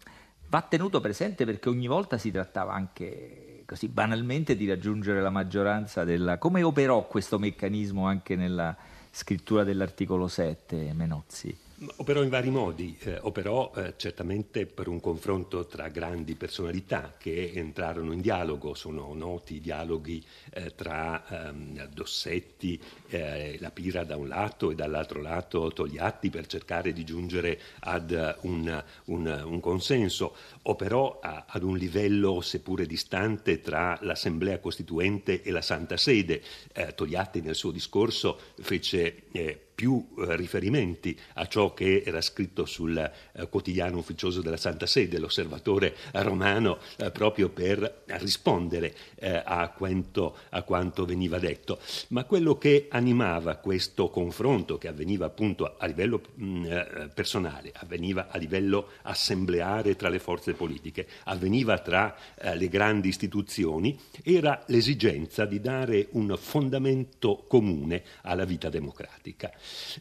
va 0.48 0.62
tenuto 0.62 1.00
presente 1.00 1.44
perché 1.44 1.68
ogni 1.68 1.86
volta 1.86 2.18
si 2.18 2.30
trattava 2.30 2.72
anche 2.72 3.62
così 3.66 3.88
banalmente 3.88 4.54
di 4.54 4.68
raggiungere 4.68 5.20
la 5.20 5.30
maggioranza 5.30 6.04
della... 6.04 6.38
Come 6.38 6.62
operò 6.62 7.06
questo 7.06 7.38
meccanismo 7.38 8.06
anche 8.06 8.36
nella 8.36 8.76
scrittura 9.10 9.64
dell'articolo 9.64 10.28
7, 10.28 10.92
Menozzi? 10.92 11.56
Operò 11.96 12.22
in 12.22 12.28
vari 12.28 12.48
modi, 12.48 12.96
eh, 13.00 13.18
operò 13.22 13.72
eh, 13.74 13.94
certamente 13.96 14.66
per 14.66 14.86
un 14.86 15.00
confronto 15.00 15.66
tra 15.66 15.88
grandi 15.88 16.36
personalità 16.36 17.16
che 17.18 17.50
entrarono 17.54 18.12
in 18.12 18.20
dialogo, 18.20 18.74
sono 18.74 19.12
noti 19.14 19.56
i 19.56 19.60
dialoghi 19.60 20.24
eh, 20.52 20.76
tra 20.76 21.48
ehm, 21.48 21.88
Dossetti, 21.88 22.80
eh, 23.08 23.56
la 23.58 23.72
Pira 23.72 24.04
da 24.04 24.16
un 24.16 24.28
lato 24.28 24.70
e 24.70 24.76
dall'altro 24.76 25.20
lato 25.20 25.72
Togliatti 25.72 26.30
per 26.30 26.46
cercare 26.46 26.92
di 26.92 27.02
giungere 27.02 27.58
ad 27.80 28.36
un, 28.42 28.84
un, 29.06 29.42
un 29.44 29.60
consenso, 29.60 30.36
operò 30.62 31.18
a, 31.20 31.46
ad 31.48 31.64
un 31.64 31.76
livello 31.76 32.40
seppure 32.42 32.86
distante 32.86 33.60
tra 33.60 33.98
l'Assemblea 34.02 34.60
Costituente 34.60 35.42
e 35.42 35.50
la 35.50 35.62
Santa 35.62 35.96
Sede. 35.96 36.42
Eh, 36.72 36.94
Togliatti 36.94 37.40
nel 37.40 37.56
suo 37.56 37.72
discorso 37.72 38.38
fece 38.60 39.24
eh, 39.32 39.66
più 39.74 40.06
eh, 40.18 40.36
riferimenti 40.36 41.18
a 41.34 41.46
ciò 41.46 41.74
che 41.74 42.02
era 42.04 42.20
scritto 42.20 42.64
sul 42.64 42.96
eh, 42.96 43.48
quotidiano 43.48 43.98
ufficioso 43.98 44.40
della 44.42 44.56
Santa 44.56 44.86
Sede, 44.86 45.18
l'osservatore 45.18 45.96
romano, 46.12 46.78
eh, 46.96 47.10
proprio 47.10 47.48
per 47.48 48.02
rispondere 48.06 48.94
eh, 49.16 49.42
a 49.44 49.70
quanto, 49.70 50.36
a, 50.50 50.62
quanto, 50.62 51.04
veniva 51.04 51.38
detto. 51.38 51.78
Ma 52.08 52.24
quello 52.24 52.58
che 52.58 52.88
animava 52.90 53.56
questo 53.56 54.08
confronto, 54.08 54.78
che 54.78 54.88
avveniva 54.88 55.26
appunto 55.26 55.76
a 55.78 55.86
livello 55.86 56.20
mh, 56.34 56.44
mm, 56.44 56.64
eh, 56.64 57.10
personale, 57.14 57.72
avveniva 57.74 58.28
a 58.30 58.38
livello 58.38 58.88
assembleare 59.02 59.96
tra 59.96 60.08
le 60.08 60.18
forze 60.18 60.52
politiche, 60.52 61.06
avveniva 61.24 61.78
tra 61.78 62.14
eh, 62.38 62.56
le 62.56 62.68
grandi 62.68 63.08
istituzioni, 63.08 63.98
era 64.22 64.62
l'esigenza 64.66 65.44
di 65.44 65.60
dare 65.60 66.08
un 66.12 66.36
fondamento 66.38 67.44
comune 67.48 68.02
alla 68.22 68.44
vita 68.44 68.68
democratica 68.68 69.52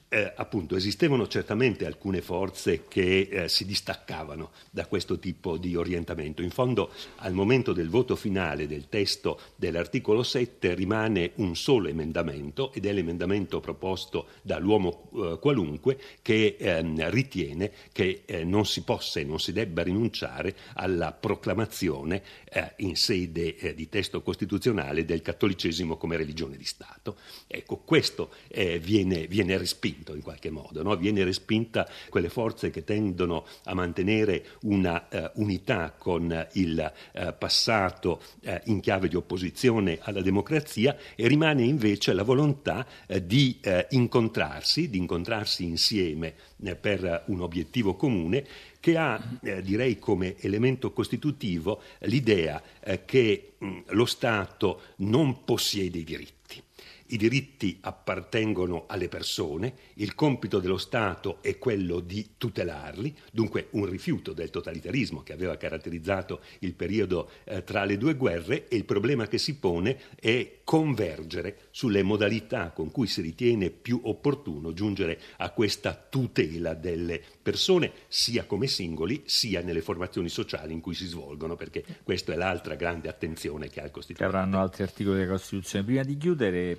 eh, 0.10 0.34
appunto 0.36 0.76
esistevano 0.76 1.28
certamente 1.28 1.86
alcune 1.86 2.22
forze 2.22 2.88
che 2.88 3.28
eh, 3.32 3.50
si 3.50 3.66
distaccavano 3.66 4.52
da 4.70 4.86
questo 4.86 5.20
tipo 5.20 5.58
di 5.58 5.76
orientamento. 5.76 6.42
In 6.42 6.52
fondo 6.52 6.92
al 7.18 7.34
momento 7.34 7.74
del 7.74 7.90
voto 7.90 8.16
finale 8.16 8.68
del 8.68 8.90
testo 8.90 9.40
dell'articolo 9.56 10.24
7 10.24 10.74
rimane 10.74 11.32
un 11.36 11.56
solo 11.56 11.88
emendamento 11.88 12.72
ed 12.74 12.86
è 12.86 12.92
l'emendamento 12.92 13.60
proposto 13.60 14.28
dall'uomo 14.42 15.10
eh, 15.14 15.38
qualunque 15.40 16.00
che 16.22 16.56
ehm, 16.60 17.10
ritiene 17.10 17.72
che 17.92 18.24
eh, 18.26 18.44
non 18.44 18.66
si 18.66 18.84
possa 18.84 19.20
e 19.20 19.24
non 19.24 19.40
si 19.40 19.52
debba 19.52 19.84
rinunciare 19.84 20.56
alla 20.74 21.12
proclamazione 21.12 22.22
eh, 22.46 22.74
in 22.78 22.96
sede 22.96 23.56
eh, 23.56 23.74
di 23.74 23.90
testo 23.90 24.22
costituzionale 24.22 25.06
del 25.06 25.22
cattolicesimo 25.22 25.98
come 25.98 26.18
religione 26.18 26.58
di 26.58 26.66
Stato. 26.66 27.18
Ecco, 27.48 27.78
questo 27.78 28.32
viene, 28.52 29.28
viene 29.28 29.51
respinto 29.58 30.16
in 30.16 30.22
qualche 30.22 30.50
modo, 30.50 30.84
no? 30.84 30.96
viene 30.96 31.24
respinta 31.24 31.88
quelle 32.10 32.30
forze 32.30 32.70
che 32.70 32.84
tendono 32.84 33.46
a 33.66 33.74
mantenere 33.74 34.46
una 34.62 35.08
uh, 35.10 35.42
unità 35.42 35.94
con 35.98 36.48
il 36.54 36.94
uh, 37.14 37.34
passato 37.38 38.22
uh, 38.44 38.60
in 38.66 38.80
chiave 38.80 39.08
di 39.08 39.16
opposizione 39.16 40.00
alla 40.02 40.22
democrazia 40.22 40.96
e 41.16 41.28
rimane 41.28 41.64
invece 41.64 42.14
la 42.14 42.24
volontà 42.24 42.86
di 43.22 43.60
incontrarsi, 43.90 44.90
di 44.90 44.98
incontrarsi 44.98 45.64
insieme 45.64 46.34
per 46.80 47.24
un 47.28 47.42
obiettivo 47.42 47.96
comune 47.96 48.46
che 48.82 48.98
ha, 48.98 49.22
eh, 49.44 49.62
direi 49.62 50.00
come 50.00 50.36
elemento 50.40 50.92
costitutivo, 50.92 51.82
l'idea 52.00 52.62
eh, 52.82 53.06
che 53.06 53.54
mh, 53.60 53.80
lo 53.90 54.06
Stato 54.06 54.82
non 54.98 55.46
possiede 55.46 56.00
i 56.00 56.04
diritti. 56.04 56.41
I 57.12 57.18
diritti 57.18 57.78
appartengono 57.82 58.86
alle 58.88 59.10
persone, 59.10 59.74
il 59.96 60.16
compito 60.16 60.60
dello 60.60 60.78
Stato 60.78 61.40
è 61.42 61.58
quello 61.58 62.00
di 62.00 62.36
tutelarli, 62.38 63.14
dunque 63.34 63.68
un 63.72 63.86
rifiuto 63.86 64.32
del 64.32 64.50
totalitarismo 64.50 65.22
che 65.22 65.34
aveva 65.34 65.58
caratterizzato 65.58 66.40
il 66.60 66.74
periodo 66.74 67.30
eh, 67.44 67.66
tra 67.66 67.84
le 67.84 67.98
due 67.98 68.16
guerre 68.16 68.70
e 68.70 68.78
il 68.78 68.86
problema 68.86 69.28
che 69.28 69.40
si 69.40 69.58
pone 69.58 70.00
è 70.16 70.61
convergere 70.72 71.68
sulle 71.72 72.02
modalità 72.02 72.72
con 72.72 72.92
cui 72.92 73.06
si 73.06 73.20
ritiene 73.20 73.72
più 73.72 74.00
opportuno 74.06 74.72
giungere 74.72 75.20
a 75.40 75.50
questa 75.50 75.94
tutela 75.94 76.76
delle 76.76 77.22
persone, 77.42 77.92
sia 78.08 78.46
come 78.46 78.68
singoli, 78.68 79.24
sia 79.26 79.62
nelle 79.62 79.82
formazioni 79.82 80.30
sociali 80.30 80.72
in 80.72 80.80
cui 80.80 80.94
si 80.94 81.08
svolgono, 81.08 81.58
perché 81.58 81.84
questa 82.04 82.32
è 82.32 82.38
l'altra 82.38 82.76
grande 82.76 83.10
attenzione 83.10 83.68
che 83.68 83.82
ha 83.82 83.84
il 83.84 83.92
Costituente. 83.92 84.24
Che 84.24 84.38
avranno 84.38 84.62
altri 84.62 84.84
articoli 84.84 85.18
della 85.18 85.32
Costituzione. 85.34 85.84
Prima 85.84 86.04
di 86.04 86.16
chiudere, 86.16 86.78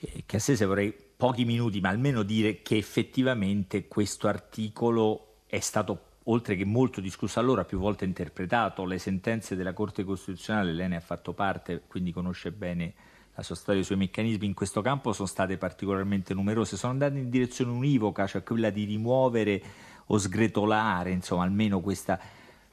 eh, 0.00 0.24
che 0.26 0.36
a 0.36 0.40
se 0.40 0.56
vorrei 0.64 0.92
pochi 1.16 1.44
minuti, 1.44 1.78
ma 1.78 1.90
almeno 1.90 2.24
dire 2.24 2.62
che 2.62 2.76
effettivamente 2.78 3.86
questo 3.86 4.26
articolo 4.26 5.42
è 5.46 5.60
stato 5.60 6.07
oltre 6.30 6.56
che 6.56 6.64
molto 6.64 7.00
discusso 7.00 7.40
allora, 7.40 7.64
più 7.64 7.78
volte 7.78 8.04
interpretato, 8.04 8.84
le 8.84 8.98
sentenze 8.98 9.56
della 9.56 9.72
Corte 9.72 10.04
Costituzionale, 10.04 10.72
lei 10.72 10.88
ne 10.88 10.96
ha 10.96 11.00
fatto 11.00 11.32
parte, 11.32 11.82
quindi 11.86 12.12
conosce 12.12 12.52
bene 12.52 12.94
la 13.34 13.44
sua 13.44 13.54
storia 13.54 13.80
i 13.80 13.84
suoi 13.84 13.98
meccanismi 13.98 14.46
in 14.46 14.54
questo 14.54 14.82
campo 14.82 15.12
sono 15.12 15.28
state 15.28 15.56
particolarmente 15.58 16.34
numerose, 16.34 16.76
sono 16.76 16.92
andate 16.92 17.18
in 17.18 17.30
direzione 17.30 17.70
univoca, 17.70 18.26
cioè 18.26 18.42
quella 18.42 18.70
di 18.70 18.82
rimuovere 18.84 19.62
o 20.06 20.18
sgretolare, 20.18 21.12
insomma, 21.12 21.44
almeno 21.44 21.80
questa 21.80 22.18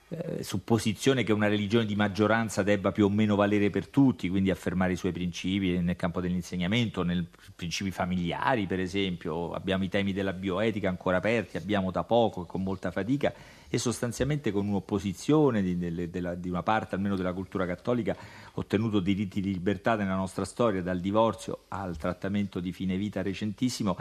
eh, 0.09 0.43
supposizione 0.43 1.23
che 1.23 1.33
una 1.33 1.47
religione 1.47 1.85
di 1.85 1.95
maggioranza 1.95 2.61
debba 2.61 2.91
più 2.91 3.05
o 3.05 3.09
meno 3.09 3.35
valere 3.35 3.71
per 3.71 3.87
tutti, 3.87 4.29
quindi 4.29 4.51
affermare 4.51 4.93
i 4.93 4.95
suoi 4.95 5.11
principi 5.11 5.79
nel 5.79 5.95
campo 5.95 6.21
dell'insegnamento, 6.21 7.03
nei 7.03 7.25
principi 7.55 7.89
familiari, 7.89 8.67
per 8.67 8.79
esempio. 8.79 9.51
Abbiamo 9.53 9.83
i 9.83 9.89
temi 9.89 10.13
della 10.13 10.33
bioetica 10.33 10.89
ancora 10.89 11.17
aperti, 11.17 11.57
abbiamo 11.57 11.89
da 11.89 12.03
poco 12.03 12.43
e 12.43 12.45
con 12.45 12.61
molta 12.61 12.91
fatica 12.91 13.33
e 13.67 13.77
sostanzialmente 13.79 14.51
con 14.51 14.67
un'opposizione 14.67 15.63
di, 15.63 15.75
di, 15.75 16.09
di, 16.37 16.49
una 16.49 16.63
parte 16.63 16.93
almeno 16.95 17.15
della 17.15 17.33
cultura 17.33 17.65
cattolica 17.65 18.15
ottenuto 18.53 18.99
diritti 18.99 19.41
di 19.41 19.51
libertà 19.51 19.95
nella 19.95 20.15
nostra 20.15 20.45
storia, 20.45 20.83
dal 20.83 20.99
divorzio 20.99 21.65
al 21.69 21.97
trattamento 21.97 22.59
di 22.59 22.71
fine 22.71 22.95
vita 22.95 23.23
recentissimo, 23.23 23.97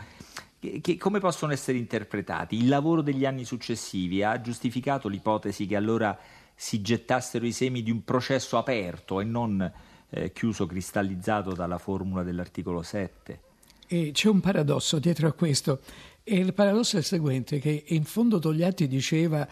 che, 0.65 0.81
che, 0.81 0.97
come 0.97 1.21
possono 1.21 1.53
essere 1.53 1.79
interpretati? 1.79 2.57
Il 2.57 2.69
lavoro 2.69 3.03
degli 3.03 3.27
anni 3.27 3.45
successivi 3.45 4.23
ha 4.23 4.41
giustificato 4.41 5.09
l'ipotesi 5.09 5.67
che 5.67 5.77
allora 5.77 6.19
si 6.55 6.81
gettassero 6.81 7.45
i 7.45 7.53
semi 7.53 7.83
di 7.83 7.91
un 7.91 8.05
processo 8.05 8.57
aperto 8.57 9.21
e 9.21 9.25
non 9.25 9.73
eh, 10.11 10.33
chiuso, 10.33 10.67
cristallizzato 10.67 11.53
dalla 11.53 11.79
formula 11.79 12.23
dell'articolo 12.23 12.83
7? 12.83 13.41
E 13.87 14.11
c'è 14.13 14.29
un 14.29 14.41
paradosso 14.41 14.99
dietro 14.99 15.29
a 15.29 15.33
questo. 15.33 15.81
E 16.23 16.37
il 16.37 16.55
paradosso 16.55 16.97
è 16.97 17.01
il 17.01 17.05
seguente, 17.05 17.59
che 17.59 17.85
in 17.89 18.05
fondo 18.05 18.39
Togliatti 18.39 18.89
diceva 18.89 19.47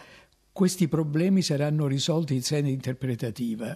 questi 0.51 0.87
problemi 0.87 1.41
saranno 1.41 1.85
risolti 1.87 2.33
in 2.33 2.43
sede 2.43 2.69
interpretativa 2.69 3.75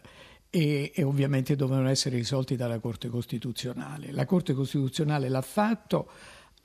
e, 0.50 0.91
e, 0.93 1.04
ovviamente 1.04 1.56
dovevano 1.56 1.89
essere 1.89 2.15
risolti 2.15 2.56
dalla 2.56 2.80
Corte 2.80 3.10
Costituzionale. 3.10 4.12
La 4.12 4.26
Corte 4.26 4.54
Costituzionale 4.54 5.30
l'ha 5.30 5.41
fatto, 5.41 6.10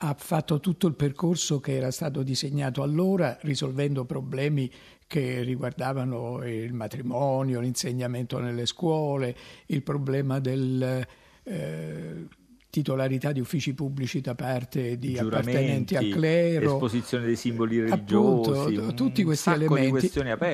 ha 0.04 0.14
fatto 0.18 0.58
tutto 0.58 0.88
il 0.88 0.94
percorso 0.94 1.60
che 1.60 1.76
era 1.76 1.92
stato 1.92 2.24
disegnato 2.24 2.82
allora, 2.82 3.38
risolvendo 3.42 4.04
problemi 4.04 4.70
che 5.06 5.42
riguardavano 5.42 6.44
il 6.44 6.72
matrimonio, 6.72 7.60
l'insegnamento 7.60 8.38
nelle 8.38 8.66
scuole, 8.66 9.36
il 9.66 9.82
problema 9.82 10.40
del... 10.40 11.06
Eh, 11.44 12.26
titolarità 12.72 13.32
di 13.32 13.40
uffici 13.40 13.74
pubblici 13.74 14.22
da 14.22 14.34
parte 14.34 14.96
di 14.96 15.18
appartenenti 15.18 15.94
al 15.94 16.08
clero, 16.08 16.72
esposizione 16.72 17.26
dei 17.26 17.36
simboli 17.36 17.80
religiosi, 17.80 18.76
appunto, 18.76 18.94
tutti 18.94 19.22
questi 19.24 19.50
elementi. 19.50 20.10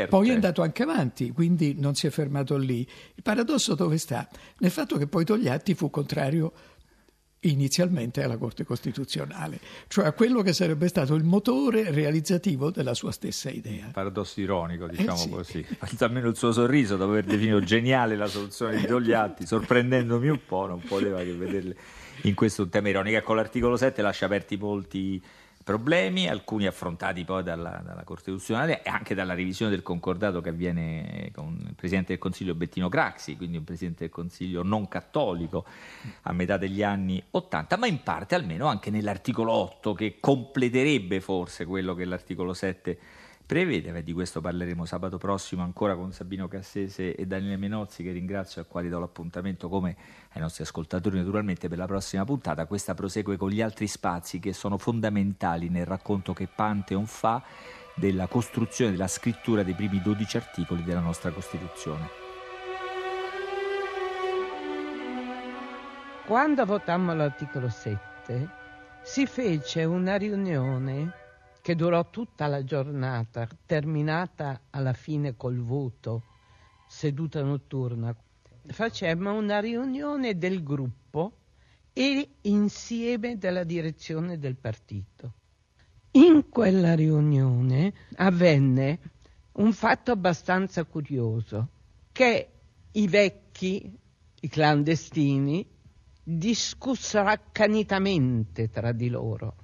Poi 0.09 0.29
è 0.29 0.33
andato 0.33 0.63
anche 0.63 0.83
avanti, 0.83 1.31
quindi 1.31 1.77
non 1.79 1.95
si 1.95 2.09
è 2.09 2.11
fermato 2.11 2.57
lì. 2.57 2.81
Il 3.15 3.23
paradosso 3.23 3.77
dove 3.77 3.99
sta? 3.99 4.29
Nel 4.59 4.73
fatto 4.73 4.99
che 4.99 5.07
poi 5.07 5.25
Togliatti 5.25 5.75
fu 5.75 5.91
contrario 5.91 6.53
inizialmente 7.40 8.22
alla 8.22 8.37
Corte 8.37 8.64
Costituzionale, 8.64 9.61
cioè 9.87 10.07
a 10.07 10.12
quello 10.12 10.42
che 10.42 10.53
sarebbe 10.53 10.88
stato 10.88 11.14
il 11.14 11.24
motore 11.24 11.90
realizzativo 11.90 12.70
della 12.70 12.94
sua 12.94 13.12
stessa 13.12 13.51
idea. 13.51 13.90
Paradosso 13.92 14.40
ironico, 14.40 14.87
eh 14.87 14.96
diciamo 14.96 15.40
eh 15.40 15.44
sì. 15.44 15.64
così. 15.64 16.05
Almeno 16.05 16.29
il 16.29 16.37
suo 16.37 16.53
sorriso 16.53 16.96
dopo 16.96 17.12
aver 17.12 17.24
definito 17.24 17.61
geniale 17.61 18.16
la 18.16 18.27
soluzione 18.27 18.77
di 18.77 18.87
Togliatti, 18.87 19.46
sorprendendomi 19.46 20.29
un 20.29 20.40
po', 20.44 20.66
non 20.66 20.81
poteva 20.81 21.18
che 21.18 21.33
vederle 21.35 21.77
in 22.22 22.35
questo 22.35 22.68
tema 22.68 22.88
ironico. 22.88 23.16
Ecco, 23.16 23.35
l'articolo 23.35 23.77
7 23.77 24.03
lascia 24.03 24.27
aperti 24.27 24.57
molti 24.57 25.22
problemi, 25.69 26.27
alcuni 26.27 26.67
affrontati 26.67 27.27
poi 27.27 27.43
dalla, 27.43 27.83
dalla, 27.85 28.03
Corte 28.03 28.31
Costituzionale 28.31 28.83
e 28.83 28.89
anche 28.89 29.15
dalla 29.15 29.35
revisione 29.35 29.71
del 29.71 29.83
concordato 29.83 30.41
che 30.41 30.49
avviene 30.49 31.31
con 31.35 31.59
il 31.61 31.75
Presidente 31.75 32.13
del 32.13 32.19
Consiglio 32.19 32.55
Bettino 32.55 32.89
Craxi, 32.89 33.37
quindi 33.37 33.59
un 33.59 33.65
Presidente 33.65 34.05
del 34.05 34.11
Consiglio 34.11 34.63
non 34.63 34.89
cattolico 34.89 35.67
a 36.23 36.33
metà 36.33 36.57
degli 36.57 36.83
anni 36.83 37.23
80, 37.33 37.77
ma 37.77 37.87
in 37.87 38.03
parte 38.03 38.35
almeno 38.35 38.67
anche 38.67 38.89
nell'articolo 38.89 39.53
8 39.53 39.93
che 39.93 40.17
completerebbe 40.21 41.21
forse 41.21 41.67
quello 41.67 41.95
che 41.95 42.07
l'articolo 42.07 42.55
7 42.55 42.99
prevede, 43.49 44.03
di 44.03 44.13
questo 44.13 44.43
parleremo 44.43 44.85
sabato 44.85 45.17
prossimo 45.17 45.63
ancora 45.63 45.97
con 45.97 46.13
Sabino 46.13 46.49
Cassese 46.49 47.15
e 47.15 47.27
Daniele 47.27 47.57
Menozzi 47.57 48.03
che 48.03 48.13
ringrazio, 48.13 48.61
a 48.61 48.67
quali 48.67 48.91
do 48.91 48.99
l'appuntamento 48.99 49.71
come 49.71 49.97
ai 50.33 50.43
nostri 50.43 50.65
ascoltatori 50.65 51.17
naturalmente 51.17 51.67
per 51.67 51.79
la 51.79 51.87
prossima 51.87 52.27
puntata. 52.27 52.67
Questa 52.67 52.93
prosegue 52.93 53.39
con 53.39 53.49
gli 53.49 53.63
altri 53.63 53.87
spazi 53.87 54.39
che 54.39 54.53
sono 54.53 54.77
fondamentali 54.77 55.58
nel 55.68 55.85
racconto 55.85 56.33
che 56.33 56.47
Pantheon 56.47 57.07
fa 57.07 57.42
della 57.94 58.29
costruzione, 58.29 58.92
della 58.92 59.09
scrittura 59.09 59.64
dei 59.64 59.75
primi 59.75 60.01
12 60.01 60.37
articoli 60.37 60.85
della 60.85 61.01
nostra 61.01 61.33
Costituzione. 61.33 62.09
Quando 66.25 66.64
votammo 66.64 67.14
l'articolo 67.14 67.68
7 67.68 68.49
si 69.03 69.27
fece 69.27 69.85
una 69.85 70.16
riunione 70.16 71.12
che 71.62 71.75
durò 71.75 72.09
tutta 72.11 72.47
la 72.47 72.62
giornata, 72.64 73.49
terminata 73.66 74.61
alla 74.71 74.92
fine 74.92 75.37
col 75.37 75.59
voto, 75.59 76.23
seduta 76.87 77.42
notturna. 77.42 78.14
Facemmo 78.66 79.35
una 79.35 79.61
riunione 79.61 80.37
del 80.37 80.62
gruppo 80.62 81.33
e 81.92 82.29
insieme 82.42 83.38
della 83.38 83.64
direzione 83.64 84.38
del 84.38 84.57
partito. 84.57 85.33
In 86.12 86.49
quella 86.49 86.94
riunione 86.94 87.92
avvenne 88.16 88.99
un 89.53 89.73
fatto 89.73 90.12
abbastanza 90.12 90.85
curioso, 90.85 91.68
che 92.12 92.49
i 92.92 93.09
vecchi, 93.09 93.97
i 94.40 94.49
clandestini, 94.49 95.66
discussero 96.23 97.29
accanitamente 97.29 98.68
tra 98.68 98.92
di 98.92 99.09
loro 99.09 99.55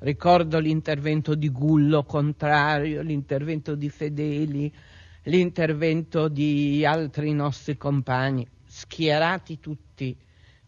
Ricordo 0.00 0.60
l'intervento 0.60 1.34
di 1.34 1.50
Gullo 1.50 2.04
contrario, 2.04 3.02
l'intervento 3.02 3.74
di 3.74 3.88
Fedeli, 3.88 4.72
l'intervento 5.24 6.28
di 6.28 6.84
altri 6.84 7.32
nostri 7.32 7.76
compagni, 7.76 8.46
schierati 8.64 9.58
tutti 9.58 10.16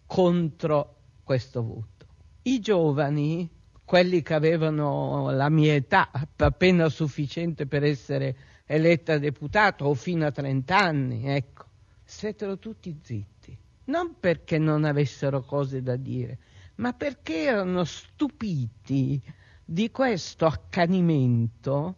contro 0.04 0.96
questo 1.22 1.62
voto. 1.62 2.06
I 2.42 2.58
giovani, 2.58 3.48
quelli 3.90 4.22
che 4.22 4.34
avevano 4.34 5.32
la 5.32 5.48
mia 5.48 5.74
età, 5.74 6.12
appena 6.36 6.88
sufficiente 6.88 7.66
per 7.66 7.82
essere 7.82 8.36
eletta 8.64 9.18
deputato 9.18 9.86
o 9.86 9.94
fino 9.94 10.26
a 10.26 10.30
30 10.30 10.78
anni, 10.78 11.26
ecco, 11.26 11.64
stettero 12.04 12.56
tutti 12.56 12.96
zitti. 13.02 13.58
Non 13.86 14.14
perché 14.20 14.58
non 14.58 14.84
avessero 14.84 15.42
cose 15.42 15.82
da 15.82 15.96
dire, 15.96 16.38
ma 16.76 16.92
perché 16.92 17.42
erano 17.42 17.82
stupiti 17.82 19.20
di 19.64 19.90
questo 19.90 20.46
accanimento 20.46 21.96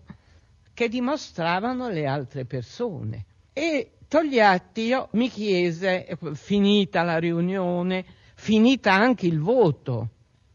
che 0.72 0.88
dimostravano 0.88 1.90
le 1.90 2.06
altre 2.06 2.46
persone. 2.46 3.26
E 3.52 3.98
Togliatti 4.08 4.94
mi 5.10 5.28
chiese, 5.28 6.08
finita 6.32 7.02
la 7.02 7.18
riunione, 7.18 8.02
finita 8.34 8.94
anche 8.94 9.26
il 9.26 9.40
voto, 9.40 10.08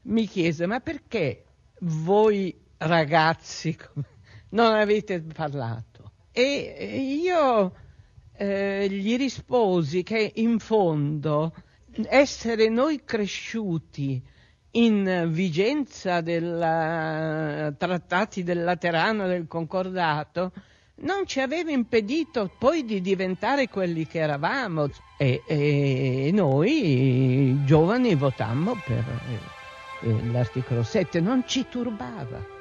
mi 0.08 0.28
chiese 0.28 0.66
ma 0.66 0.80
perché 0.80 1.44
voi 1.80 2.56
ragazzi 2.78 3.78
non 4.50 4.74
avete 4.74 5.22
parlato? 5.22 6.12
E 6.32 7.20
io 7.22 7.74
eh, 8.34 8.88
gli 8.90 9.18
risposi 9.18 10.04
che 10.04 10.32
in 10.36 10.60
fondo 10.60 11.54
essere 12.08 12.70
noi 12.70 13.04
cresciuti 13.04 14.22
in 14.72 15.30
vigenza 15.32 16.22
dei 16.22 16.40
trattati 16.40 18.44
del 18.44 18.64
Laterano 18.64 19.26
del 19.26 19.48
Concordato 19.48 20.52
non 21.00 21.26
ci 21.26 21.40
aveva 21.40 21.72
impedito 21.72 22.52
poi 22.58 22.86
di 22.86 23.02
diventare 23.02 23.68
quelli 23.68 24.06
che 24.06 24.20
eravamo 24.20 24.90
e, 25.18 25.42
e 25.48 26.30
noi 26.34 27.60
giovani 27.66 28.14
votammo 28.14 28.80
per 28.86 29.57
l'articolo 30.02 30.84
7, 30.84 31.20
non 31.20 31.44
ci 31.48 31.68
turbava. 31.70 32.56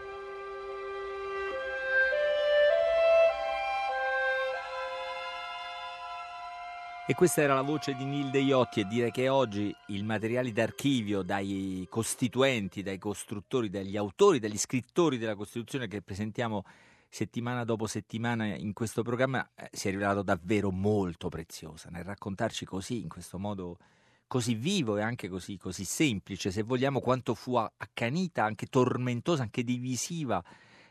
E 7.08 7.14
questa 7.14 7.40
era 7.40 7.54
la 7.54 7.62
voce 7.62 7.94
di 7.94 8.04
Nilde 8.04 8.40
Iotti 8.40 8.80
e 8.80 8.84
dire 8.84 9.12
che 9.12 9.28
oggi 9.28 9.72
il 9.88 10.02
materiale 10.02 10.50
d'archivio 10.50 11.22
dai 11.22 11.86
costituenti, 11.88 12.82
dai 12.82 12.98
costruttori, 12.98 13.70
dagli 13.70 13.96
autori, 13.96 14.40
dagli 14.40 14.58
scrittori 14.58 15.16
della 15.16 15.36
Costituzione 15.36 15.86
che 15.86 16.02
presentiamo 16.02 16.64
settimana 17.08 17.62
dopo 17.62 17.86
settimana 17.86 18.46
in 18.46 18.72
questo 18.72 19.02
programma 19.02 19.48
eh, 19.54 19.68
si 19.72 19.86
è 19.86 19.92
rivelato 19.92 20.22
davvero 20.22 20.72
molto 20.72 21.28
preziosa 21.28 21.90
nel 21.90 22.02
raccontarci 22.02 22.64
così, 22.64 23.00
in 23.00 23.08
questo 23.08 23.38
modo 23.38 23.78
così 24.26 24.54
vivo 24.54 24.96
e 24.96 25.02
anche 25.02 25.28
così, 25.28 25.56
così 25.56 25.84
semplice, 25.84 26.50
se 26.50 26.62
vogliamo, 26.62 27.00
quanto 27.00 27.34
fu 27.34 27.54
accanita, 27.56 28.44
anche 28.44 28.66
tormentosa, 28.66 29.42
anche 29.42 29.62
divisiva 29.62 30.42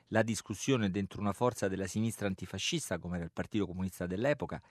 la 0.10 0.22
discussione 0.22 0.92
dentro 0.92 1.20
una 1.20 1.34
forza 1.34 1.68
della 1.68 1.88
sinistra 1.88 2.28
antifascista 2.28 3.00
come 3.00 3.16
era 3.16 3.26
il 3.26 3.32
Partito 3.32 3.66
Comunista 3.66 4.06
dell'epoca 4.06 4.62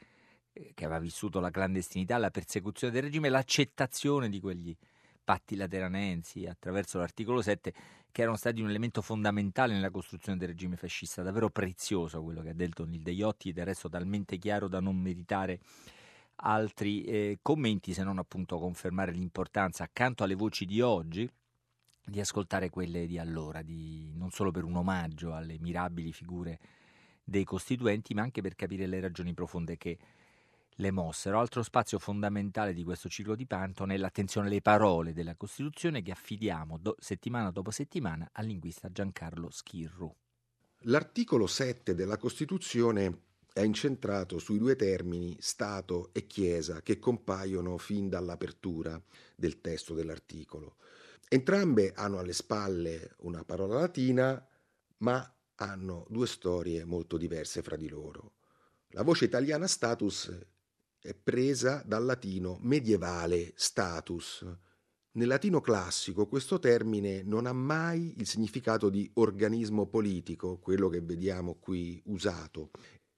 eh, 0.53 0.73
che 0.75 0.85
aveva 0.85 1.01
vissuto 1.01 1.41
la 1.41 1.51
clandestinità, 1.51 2.17
la 2.19 2.31
persecuzione 2.31 2.93
del 2.93 3.03
regime, 3.03 3.29
l'accettazione 3.29 4.29
di 4.29 4.41
quegli 4.41 4.75
patti 5.25 5.57
lateranensi 5.57 6.47
attraverso 6.47 6.99
l'articolo 6.99 7.43
7 7.43 7.73
che 8.13 8.23
erano 8.23 8.37
stati 8.37 8.61
un 8.61 8.69
elemento 8.69 9.03
fondamentale 9.03 9.73
nella 9.73 9.91
costruzione 9.91 10.39
del 10.39 10.49
regime 10.49 10.77
fascista, 10.77 11.23
davvero 11.23 11.51
prezioso 11.51 12.23
quello 12.23 12.43
che 12.43 12.51
ha 12.51 12.55
detto 12.55 12.85
Nil 12.85 13.03
Deiotti, 13.03 13.53
del 13.53 13.65
resto 13.65 13.89
talmente 13.89 14.39
chiaro 14.39 14.69
da 14.69 14.79
non 14.79 14.97
meritare 14.97 15.59
altri 16.37 17.03
eh, 17.03 17.39
commenti 17.43 17.93
se 17.93 18.03
non 18.03 18.19
appunto 18.19 18.59
confermare 18.59 19.13
l'importanza 19.13 19.85
accanto 19.85 20.25
alle 20.25 20.35
voci 20.35 20.65
di 20.65 20.81
oggi 20.81 21.31
di 22.07 22.21
ascoltare 22.21 22.69
quelle 22.69 23.07
di 23.07 23.19
allora, 23.19 23.63
di, 23.63 24.13
non 24.15 24.31
solo 24.31 24.51
per 24.51 24.65
un 24.65 24.77
omaggio 24.77 25.35
alle 25.35 25.57
mirabili 25.59 26.13
figure 26.13 26.61
dei 27.25 27.45
costituenti, 27.45 28.13
ma 28.13 28.23
anche 28.23 28.43
per 28.43 28.55
capire 28.55 28.87
le 28.87 29.01
ragioni 29.01 29.33
profonde 29.33 29.77
che 29.79 29.99
le 30.79 30.91
mossero. 30.91 31.39
Altro 31.39 31.63
spazio 31.63 31.99
fondamentale 31.99 32.75
di 32.75 32.85
questo 32.85 33.09
ciclo 33.09 33.35
di 33.35 33.47
Panton 33.47 33.91
è 33.91 33.97
l'attenzione 33.97 34.49
alle 34.49 34.61
parole 34.61 35.13
della 35.13 35.35
Costituzione 35.35 36.03
che 36.03 36.11
affidiamo 36.11 36.79
do, 36.79 36.95
settimana 36.99 37.51
dopo 37.51 37.71
settimana 37.71 38.29
al 38.33 38.47
linguista 38.47 38.91
Giancarlo 38.91 39.51
Schirru. 39.51 40.15
L'articolo 40.87 41.47
7 41.47 41.95
della 41.95 42.19
Costituzione 42.19 43.24
è 43.55 43.61
incentrato 43.61 44.41
sui 44.41 44.59
due 44.59 44.75
termini 44.75 45.37
Stato 45.39 46.11
e 46.13 46.27
Chiesa 46.27 46.83
che 46.83 46.99
compaiono 46.99 47.79
fin 47.79 48.09
dall'apertura 48.09 49.01
del 49.37 49.61
testo 49.61 49.95
dell'articolo. 49.95 50.75
Entrambe 51.29 51.93
hanno 51.95 52.19
alle 52.19 52.33
spalle 52.33 53.15
una 53.19 53.45
parola 53.45 53.79
latina, 53.79 54.45
ma 54.99 55.35
hanno 55.55 56.05
due 56.11 56.27
storie 56.27 56.85
molto 56.85 57.17
diverse 57.17 57.63
fra 57.63 57.77
di 57.77 57.89
loro. 57.89 58.33
La 58.89 59.03
voce 59.03 59.27
italiana 59.27 59.69
status 59.69 60.37
è 60.99 61.15
presa 61.15 61.81
dal 61.87 62.05
latino 62.05 62.59
medievale 62.61 63.53
status. 63.55 64.45
Nel 65.13 65.29
latino 65.29 65.61
classico 65.61 66.27
questo 66.27 66.59
termine 66.59 67.23
non 67.23 67.47
ha 67.47 67.53
mai 67.53 68.15
il 68.17 68.27
significato 68.27 68.91
di 68.91 69.09
organismo 69.15 69.87
politico, 69.87 70.59
quello 70.59 70.89
che 70.89 71.01
vediamo 71.01 71.55
qui 71.55 72.03
usato. 72.07 72.73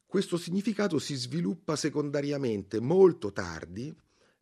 Questo 0.07 0.37
significato 0.37 0.99
si 0.99 1.15
sviluppa 1.15 1.75
secondariamente 1.75 2.81
molto 2.81 3.33
tardi, 3.33 3.95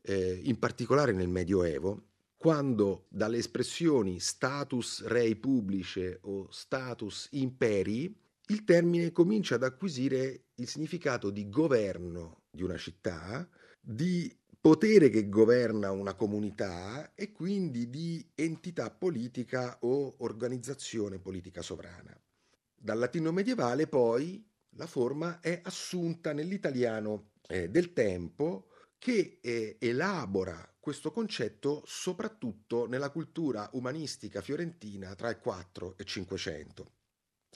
eh, 0.02 0.40
in 0.44 0.58
particolare 0.58 1.12
nel 1.12 1.28
Medioevo, 1.28 2.08
quando 2.36 3.06
dalle 3.08 3.38
espressioni 3.38 4.20
status 4.20 5.04
rei 5.04 5.34
publice 5.36 6.18
o 6.24 6.50
status 6.50 7.28
imperi 7.30 8.14
il 8.48 8.64
termine 8.64 9.12
comincia 9.12 9.54
ad 9.54 9.62
acquisire 9.62 10.48
il 10.56 10.68
significato 10.68 11.30
di 11.30 11.48
governo 11.48 12.42
di 12.50 12.62
una 12.62 12.76
città, 12.76 13.48
di 13.80 14.30
potere 14.60 15.08
che 15.08 15.30
governa 15.30 15.90
una 15.90 16.12
comunità 16.12 17.14
e 17.14 17.32
quindi 17.32 17.88
di 17.88 18.24
entità 18.34 18.90
politica 18.90 19.78
o 19.80 20.16
organizzazione 20.18 21.18
politica 21.18 21.62
sovrana. 21.62 22.14
Dal 22.76 22.98
latino 22.98 23.32
medievale 23.32 23.86
poi 23.86 24.46
la 24.76 24.86
forma 24.86 25.40
è 25.40 25.60
assunta 25.62 26.32
nell'italiano 26.32 27.32
eh, 27.48 27.68
del 27.68 27.92
tempo 27.92 28.68
che 28.98 29.38
eh, 29.40 29.76
elabora 29.78 30.68
questo 30.80 31.12
concetto 31.12 31.82
soprattutto 31.86 32.86
nella 32.86 33.10
cultura 33.10 33.68
umanistica 33.72 34.40
fiorentina 34.40 35.14
tra 35.14 35.30
il 35.30 35.38
4 35.38 35.92
e 35.96 36.02
il 36.02 36.06
500. 36.06 36.92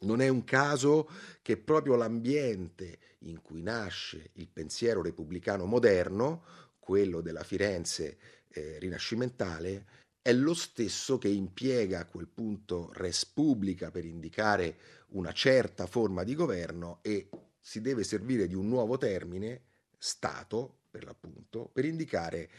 Non 0.00 0.20
è 0.20 0.28
un 0.28 0.44
caso 0.44 1.08
che 1.42 1.56
proprio 1.56 1.96
l'ambiente 1.96 2.98
in 3.20 3.42
cui 3.42 3.62
nasce 3.62 4.30
il 4.34 4.48
pensiero 4.48 5.02
repubblicano 5.02 5.64
moderno, 5.64 6.44
quello 6.78 7.20
della 7.20 7.42
Firenze 7.42 8.18
eh, 8.48 8.78
rinascimentale, 8.78 9.86
è 10.28 10.32
lo 10.34 10.52
stesso 10.52 11.16
che 11.16 11.28
impiega 11.28 12.00
a 12.00 12.04
quel 12.04 12.26
punto 12.28 12.90
res 12.92 13.24
publica 13.24 13.90
per 13.90 14.04
indicare 14.04 14.76
una 15.12 15.32
certa 15.32 15.86
forma 15.86 16.22
di 16.22 16.34
governo 16.34 16.98
e 17.00 17.30
si 17.58 17.80
deve 17.80 18.04
servire 18.04 18.46
di 18.46 18.54
un 18.54 18.68
nuovo 18.68 18.98
termine, 18.98 19.62
Stato 19.96 20.80
per 20.90 21.04
l'appunto, 21.04 21.70
per 21.72 21.86
indicare 21.86 22.50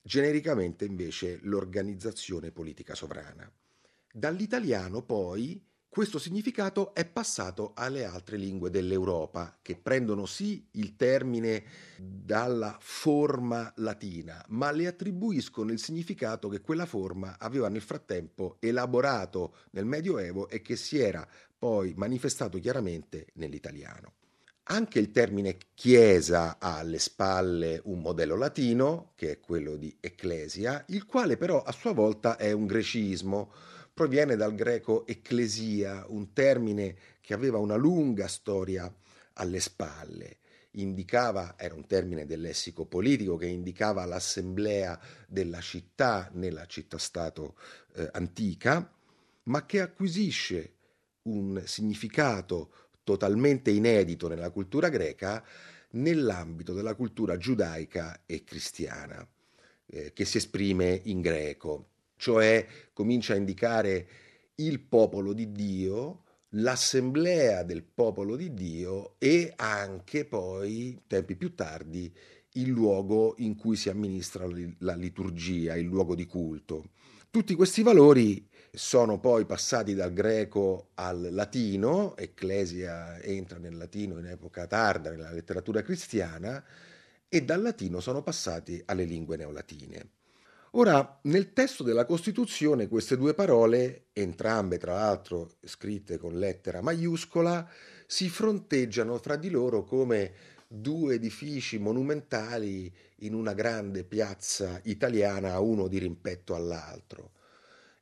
genericamente 0.00 0.86
invece 0.86 1.38
l'organizzazione 1.42 2.50
politica 2.50 2.94
sovrana. 2.94 3.52
Dall'italiano 4.10 5.02
poi 5.02 5.62
questo 5.98 6.20
significato 6.20 6.94
è 6.94 7.04
passato 7.04 7.72
alle 7.74 8.04
altre 8.04 8.36
lingue 8.36 8.70
dell'Europa, 8.70 9.58
che 9.60 9.74
prendono 9.74 10.26
sì 10.26 10.64
il 10.74 10.94
termine 10.94 11.64
dalla 11.98 12.76
forma 12.80 13.72
latina, 13.78 14.40
ma 14.50 14.70
le 14.70 14.86
attribuiscono 14.86 15.72
il 15.72 15.80
significato 15.80 16.48
che 16.48 16.60
quella 16.60 16.86
forma 16.86 17.34
aveva 17.36 17.68
nel 17.68 17.82
frattempo 17.82 18.58
elaborato 18.60 19.56
nel 19.72 19.86
Medioevo 19.86 20.48
e 20.48 20.62
che 20.62 20.76
si 20.76 21.00
era 21.00 21.26
poi 21.58 21.94
manifestato 21.96 22.60
chiaramente 22.60 23.26
nell'italiano. 23.32 24.12
Anche 24.70 25.00
il 25.00 25.10
termine 25.10 25.56
chiesa 25.74 26.58
ha 26.60 26.78
alle 26.78 27.00
spalle 27.00 27.80
un 27.86 28.00
modello 28.00 28.36
latino, 28.36 29.14
che 29.16 29.32
è 29.32 29.40
quello 29.40 29.74
di 29.74 29.96
ecclesia, 29.98 30.84
il 30.90 31.06
quale 31.06 31.36
però 31.36 31.60
a 31.60 31.72
sua 31.72 31.92
volta 31.92 32.36
è 32.36 32.52
un 32.52 32.66
grecismo, 32.66 33.50
proviene 33.98 34.36
dal 34.36 34.54
greco 34.54 35.04
ecclesia, 35.08 36.04
un 36.06 36.32
termine 36.32 36.94
che 37.20 37.34
aveva 37.34 37.58
una 37.58 37.74
lunga 37.74 38.28
storia 38.28 38.88
alle 39.32 39.58
spalle. 39.58 40.36
Indicava, 40.74 41.56
era 41.58 41.74
un 41.74 41.84
termine 41.84 42.24
del 42.24 42.40
lessico 42.40 42.86
politico 42.86 43.36
che 43.36 43.46
indicava 43.46 44.04
l'assemblea 44.04 45.00
della 45.26 45.60
città 45.60 46.30
nella 46.34 46.64
città-stato 46.66 47.56
eh, 47.94 48.08
antica, 48.12 48.88
ma 49.44 49.66
che 49.66 49.80
acquisisce 49.80 50.74
un 51.22 51.60
significato 51.66 52.70
totalmente 53.02 53.72
inedito 53.72 54.28
nella 54.28 54.50
cultura 54.50 54.90
greca 54.90 55.44
nell'ambito 55.94 56.72
della 56.72 56.94
cultura 56.94 57.36
giudaica 57.36 58.22
e 58.26 58.44
cristiana, 58.44 59.26
eh, 59.86 60.12
che 60.12 60.24
si 60.24 60.36
esprime 60.36 61.00
in 61.06 61.20
greco, 61.20 61.96
cioè 62.18 62.66
comincia 62.92 63.32
a 63.32 63.36
indicare 63.36 64.08
il 64.56 64.80
popolo 64.80 65.32
di 65.32 65.50
Dio, 65.52 66.24
l'assemblea 66.50 67.62
del 67.62 67.82
popolo 67.82 68.36
di 68.36 68.52
Dio 68.52 69.14
e 69.18 69.52
anche 69.56 70.24
poi, 70.24 71.00
tempi 71.06 71.36
più 71.36 71.54
tardi, 71.54 72.12
il 72.52 72.68
luogo 72.68 73.34
in 73.38 73.54
cui 73.54 73.76
si 73.76 73.88
amministra 73.88 74.46
la 74.78 74.94
liturgia, 74.94 75.76
il 75.76 75.86
luogo 75.86 76.14
di 76.14 76.26
culto. 76.26 76.90
Tutti 77.30 77.54
questi 77.54 77.82
valori 77.82 78.48
sono 78.72 79.20
poi 79.20 79.44
passati 79.44 79.94
dal 79.94 80.12
greco 80.12 80.90
al 80.94 81.28
latino, 81.30 82.16
Ecclesia 82.16 83.20
entra 83.20 83.58
nel 83.58 83.76
latino 83.76 84.18
in 84.18 84.26
epoca 84.26 84.66
tarda 84.66 85.10
nella 85.10 85.30
letteratura 85.30 85.82
cristiana, 85.82 86.64
e 87.28 87.44
dal 87.44 87.60
latino 87.60 88.00
sono 88.00 88.22
passati 88.22 88.82
alle 88.86 89.04
lingue 89.04 89.36
neolatine. 89.36 90.17
Ora, 90.78 91.18
nel 91.22 91.52
testo 91.52 91.82
della 91.82 92.04
Costituzione 92.04 92.86
queste 92.86 93.16
due 93.16 93.34
parole, 93.34 94.10
entrambe 94.12 94.78
tra 94.78 94.94
l'altro 94.94 95.56
scritte 95.64 96.18
con 96.18 96.38
lettera 96.38 96.80
maiuscola, 96.80 97.68
si 98.06 98.28
fronteggiano 98.28 99.18
fra 99.18 99.34
di 99.34 99.50
loro 99.50 99.82
come 99.82 100.32
due 100.68 101.16
edifici 101.16 101.78
monumentali 101.78 102.94
in 103.22 103.34
una 103.34 103.54
grande 103.54 104.04
piazza 104.04 104.80
italiana, 104.84 105.58
uno 105.58 105.88
di 105.88 105.98
rimpetto 105.98 106.54
all'altro. 106.54 107.32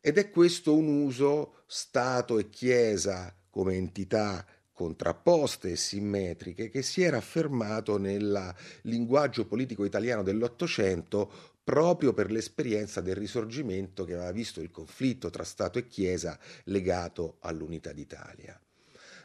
Ed 0.03 0.19
è 0.19 0.29
questo 0.29 0.77
un 0.77 1.03
uso 1.03 1.63
Stato 1.65 2.39
e 2.39 2.51
Chiesa 2.51 3.35
come 3.49 3.75
entità 3.77 4.45
contrapposte 4.71 5.71
e 5.71 5.77
simmetriche 5.77 6.69
che 6.69 6.83
si 6.83 7.03
era 7.03 7.17
affermato 7.17 7.97
nel 7.97 8.55
linguaggio 8.83 9.47
politico 9.47 9.87
italiano 9.87 10.23
dell'Ottocento 10.23 11.55
proprio 11.67 12.13
per 12.13 12.31
l'esperienza 12.31 13.01
del 13.01 13.17
risorgimento 13.17 14.05
che 14.05 14.15
aveva 14.15 14.31
visto 14.31 14.61
il 14.61 14.71
conflitto 14.71 15.31
tra 15.31 15.43
Stato 15.43 15.81
e 15.81 15.89
Chiesa 15.89 16.39
legato 16.67 17.39
all'unità 17.41 17.93
d'Italia. 17.93 18.57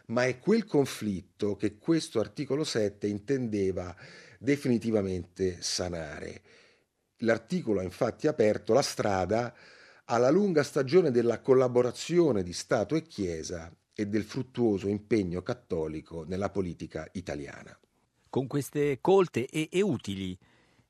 Ma 0.07 0.25
è 0.25 0.39
quel 0.39 0.65
conflitto 0.65 1.55
che 1.55 1.77
questo 1.77 2.19
articolo 2.19 2.63
7 2.63 3.05
intendeva 3.05 3.95
definitivamente 4.39 5.61
sanare. 5.61 6.41
L'articolo 7.17 7.79
ha 7.79 7.83
infatti 7.83 8.25
aperto 8.25 8.73
la 8.73 8.81
strada 8.81 9.53
alla 10.05 10.31
lunga 10.31 10.63
stagione 10.63 11.11
della 11.11 11.41
collaborazione 11.41 12.41
di 12.41 12.53
Stato 12.53 12.95
e 12.95 13.03
Chiesa 13.03 13.71
e 13.93 14.07
del 14.07 14.23
fruttuoso 14.23 14.87
impegno 14.87 15.43
cattolico 15.43 16.23
nella 16.23 16.49
politica 16.49 17.07
italiana. 17.11 17.77
Con 18.31 18.47
queste 18.47 18.97
colte 18.99 19.45
e, 19.45 19.69
e 19.71 19.81
utili 19.83 20.35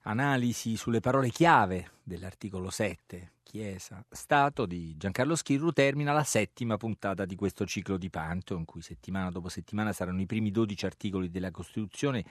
analisi 0.03 0.75
sulle 0.75 0.99
parole 0.99 1.29
chiave 1.29 1.91
dell'articolo 2.03 2.69
7, 2.69 3.33
Chiesa, 3.43 4.03
Stato 4.09 4.65
di 4.65 4.95
Giancarlo 4.97 5.35
Schirru, 5.35 5.71
termina 5.71 6.13
la 6.13 6.23
settima 6.23 6.77
puntata 6.77 7.25
di 7.25 7.35
questo 7.35 7.65
ciclo 7.65 7.97
di 7.97 8.09
Panto, 8.09 8.55
in 8.55 8.65
cui 8.65 8.81
settimana 8.81 9.29
dopo 9.29 9.49
settimana 9.49 9.91
saranno 9.91 10.21
i 10.21 10.25
primi 10.25 10.51
12 10.51 10.85
articoli 10.85 11.29
della 11.29 11.51
Costituzione 11.51 12.23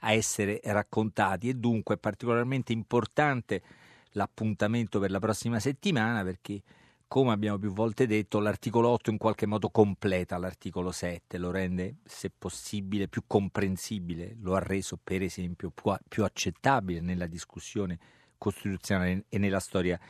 a 0.00 0.12
essere 0.12 0.60
raccontati. 0.64 1.48
E 1.50 1.54
dunque 1.54 1.96
è 1.96 1.98
particolarmente 1.98 2.72
importante 2.72 3.62
l'appuntamento 4.12 4.98
per 4.98 5.10
la 5.10 5.18
prossima 5.18 5.60
settimana 5.60 6.22
perché 6.22 6.62
come 7.12 7.30
abbiamo 7.30 7.58
più 7.58 7.70
volte 7.74 8.06
detto, 8.06 8.40
l'articolo 8.40 8.88
8 8.88 9.10
in 9.10 9.18
qualche 9.18 9.44
modo 9.44 9.68
completa 9.68 10.38
l'articolo 10.38 10.90
7, 10.90 11.36
lo 11.36 11.50
rende, 11.50 11.96
se 12.06 12.30
possibile, 12.30 13.06
più 13.06 13.24
comprensibile, 13.26 14.34
lo 14.40 14.54
ha 14.54 14.60
reso, 14.60 14.98
per 15.04 15.20
esempio, 15.20 15.70
più, 15.70 15.92
più 16.08 16.24
accettabile 16.24 17.02
nella 17.02 17.26
discussione 17.26 17.98
costituzionale 18.38 19.26
e 19.28 19.36
nella 19.36 19.60
storia 19.60 20.00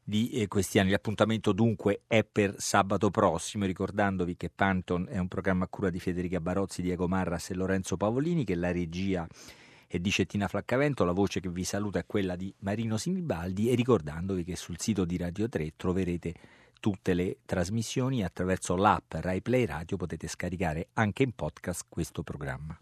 di 0.00 0.30
eh, 0.30 0.46
questi 0.46 0.78
anni. 0.78 0.90
L'appuntamento 0.90 1.50
dunque 1.50 2.02
è 2.06 2.22
per 2.22 2.54
sabato 2.58 3.10
prossimo, 3.10 3.64
ricordandovi 3.64 4.36
che 4.36 4.48
Panton 4.48 5.08
è 5.10 5.18
un 5.18 5.26
programma 5.26 5.64
a 5.64 5.68
cura 5.68 5.90
di 5.90 5.98
Federica 5.98 6.40
Barozzi, 6.40 6.82
Diego 6.82 7.08
Marras 7.08 7.50
e 7.50 7.54
Lorenzo 7.54 7.96
Pavolini, 7.96 8.44
che 8.44 8.54
la 8.54 8.70
regia 8.70 9.26
e 9.88 10.00
di 10.00 10.10
Cettina 10.10 10.46
Flaccavento. 10.46 11.04
La 11.04 11.12
voce 11.12 11.40
che 11.40 11.48
vi 11.48 11.64
saluta 11.64 11.98
è 11.98 12.06
quella 12.06 12.36
di 12.36 12.54
Marino 12.58 12.96
Sinibaldi 12.96 13.70
e 13.70 13.74
ricordandovi 13.74 14.44
che 14.44 14.54
sul 14.54 14.78
sito 14.78 15.04
di 15.04 15.16
Radio 15.16 15.48
3 15.48 15.72
troverete 15.76 16.34
tutte 16.78 17.14
le 17.14 17.38
trasmissioni 17.44 18.22
attraverso 18.22 18.76
l'app 18.76 19.14
RaiPlay 19.14 19.64
Radio 19.64 19.96
potete 19.96 20.28
scaricare 20.28 20.90
anche 20.92 21.24
in 21.24 21.32
podcast 21.32 21.86
questo 21.88 22.22
programma. 22.22 22.78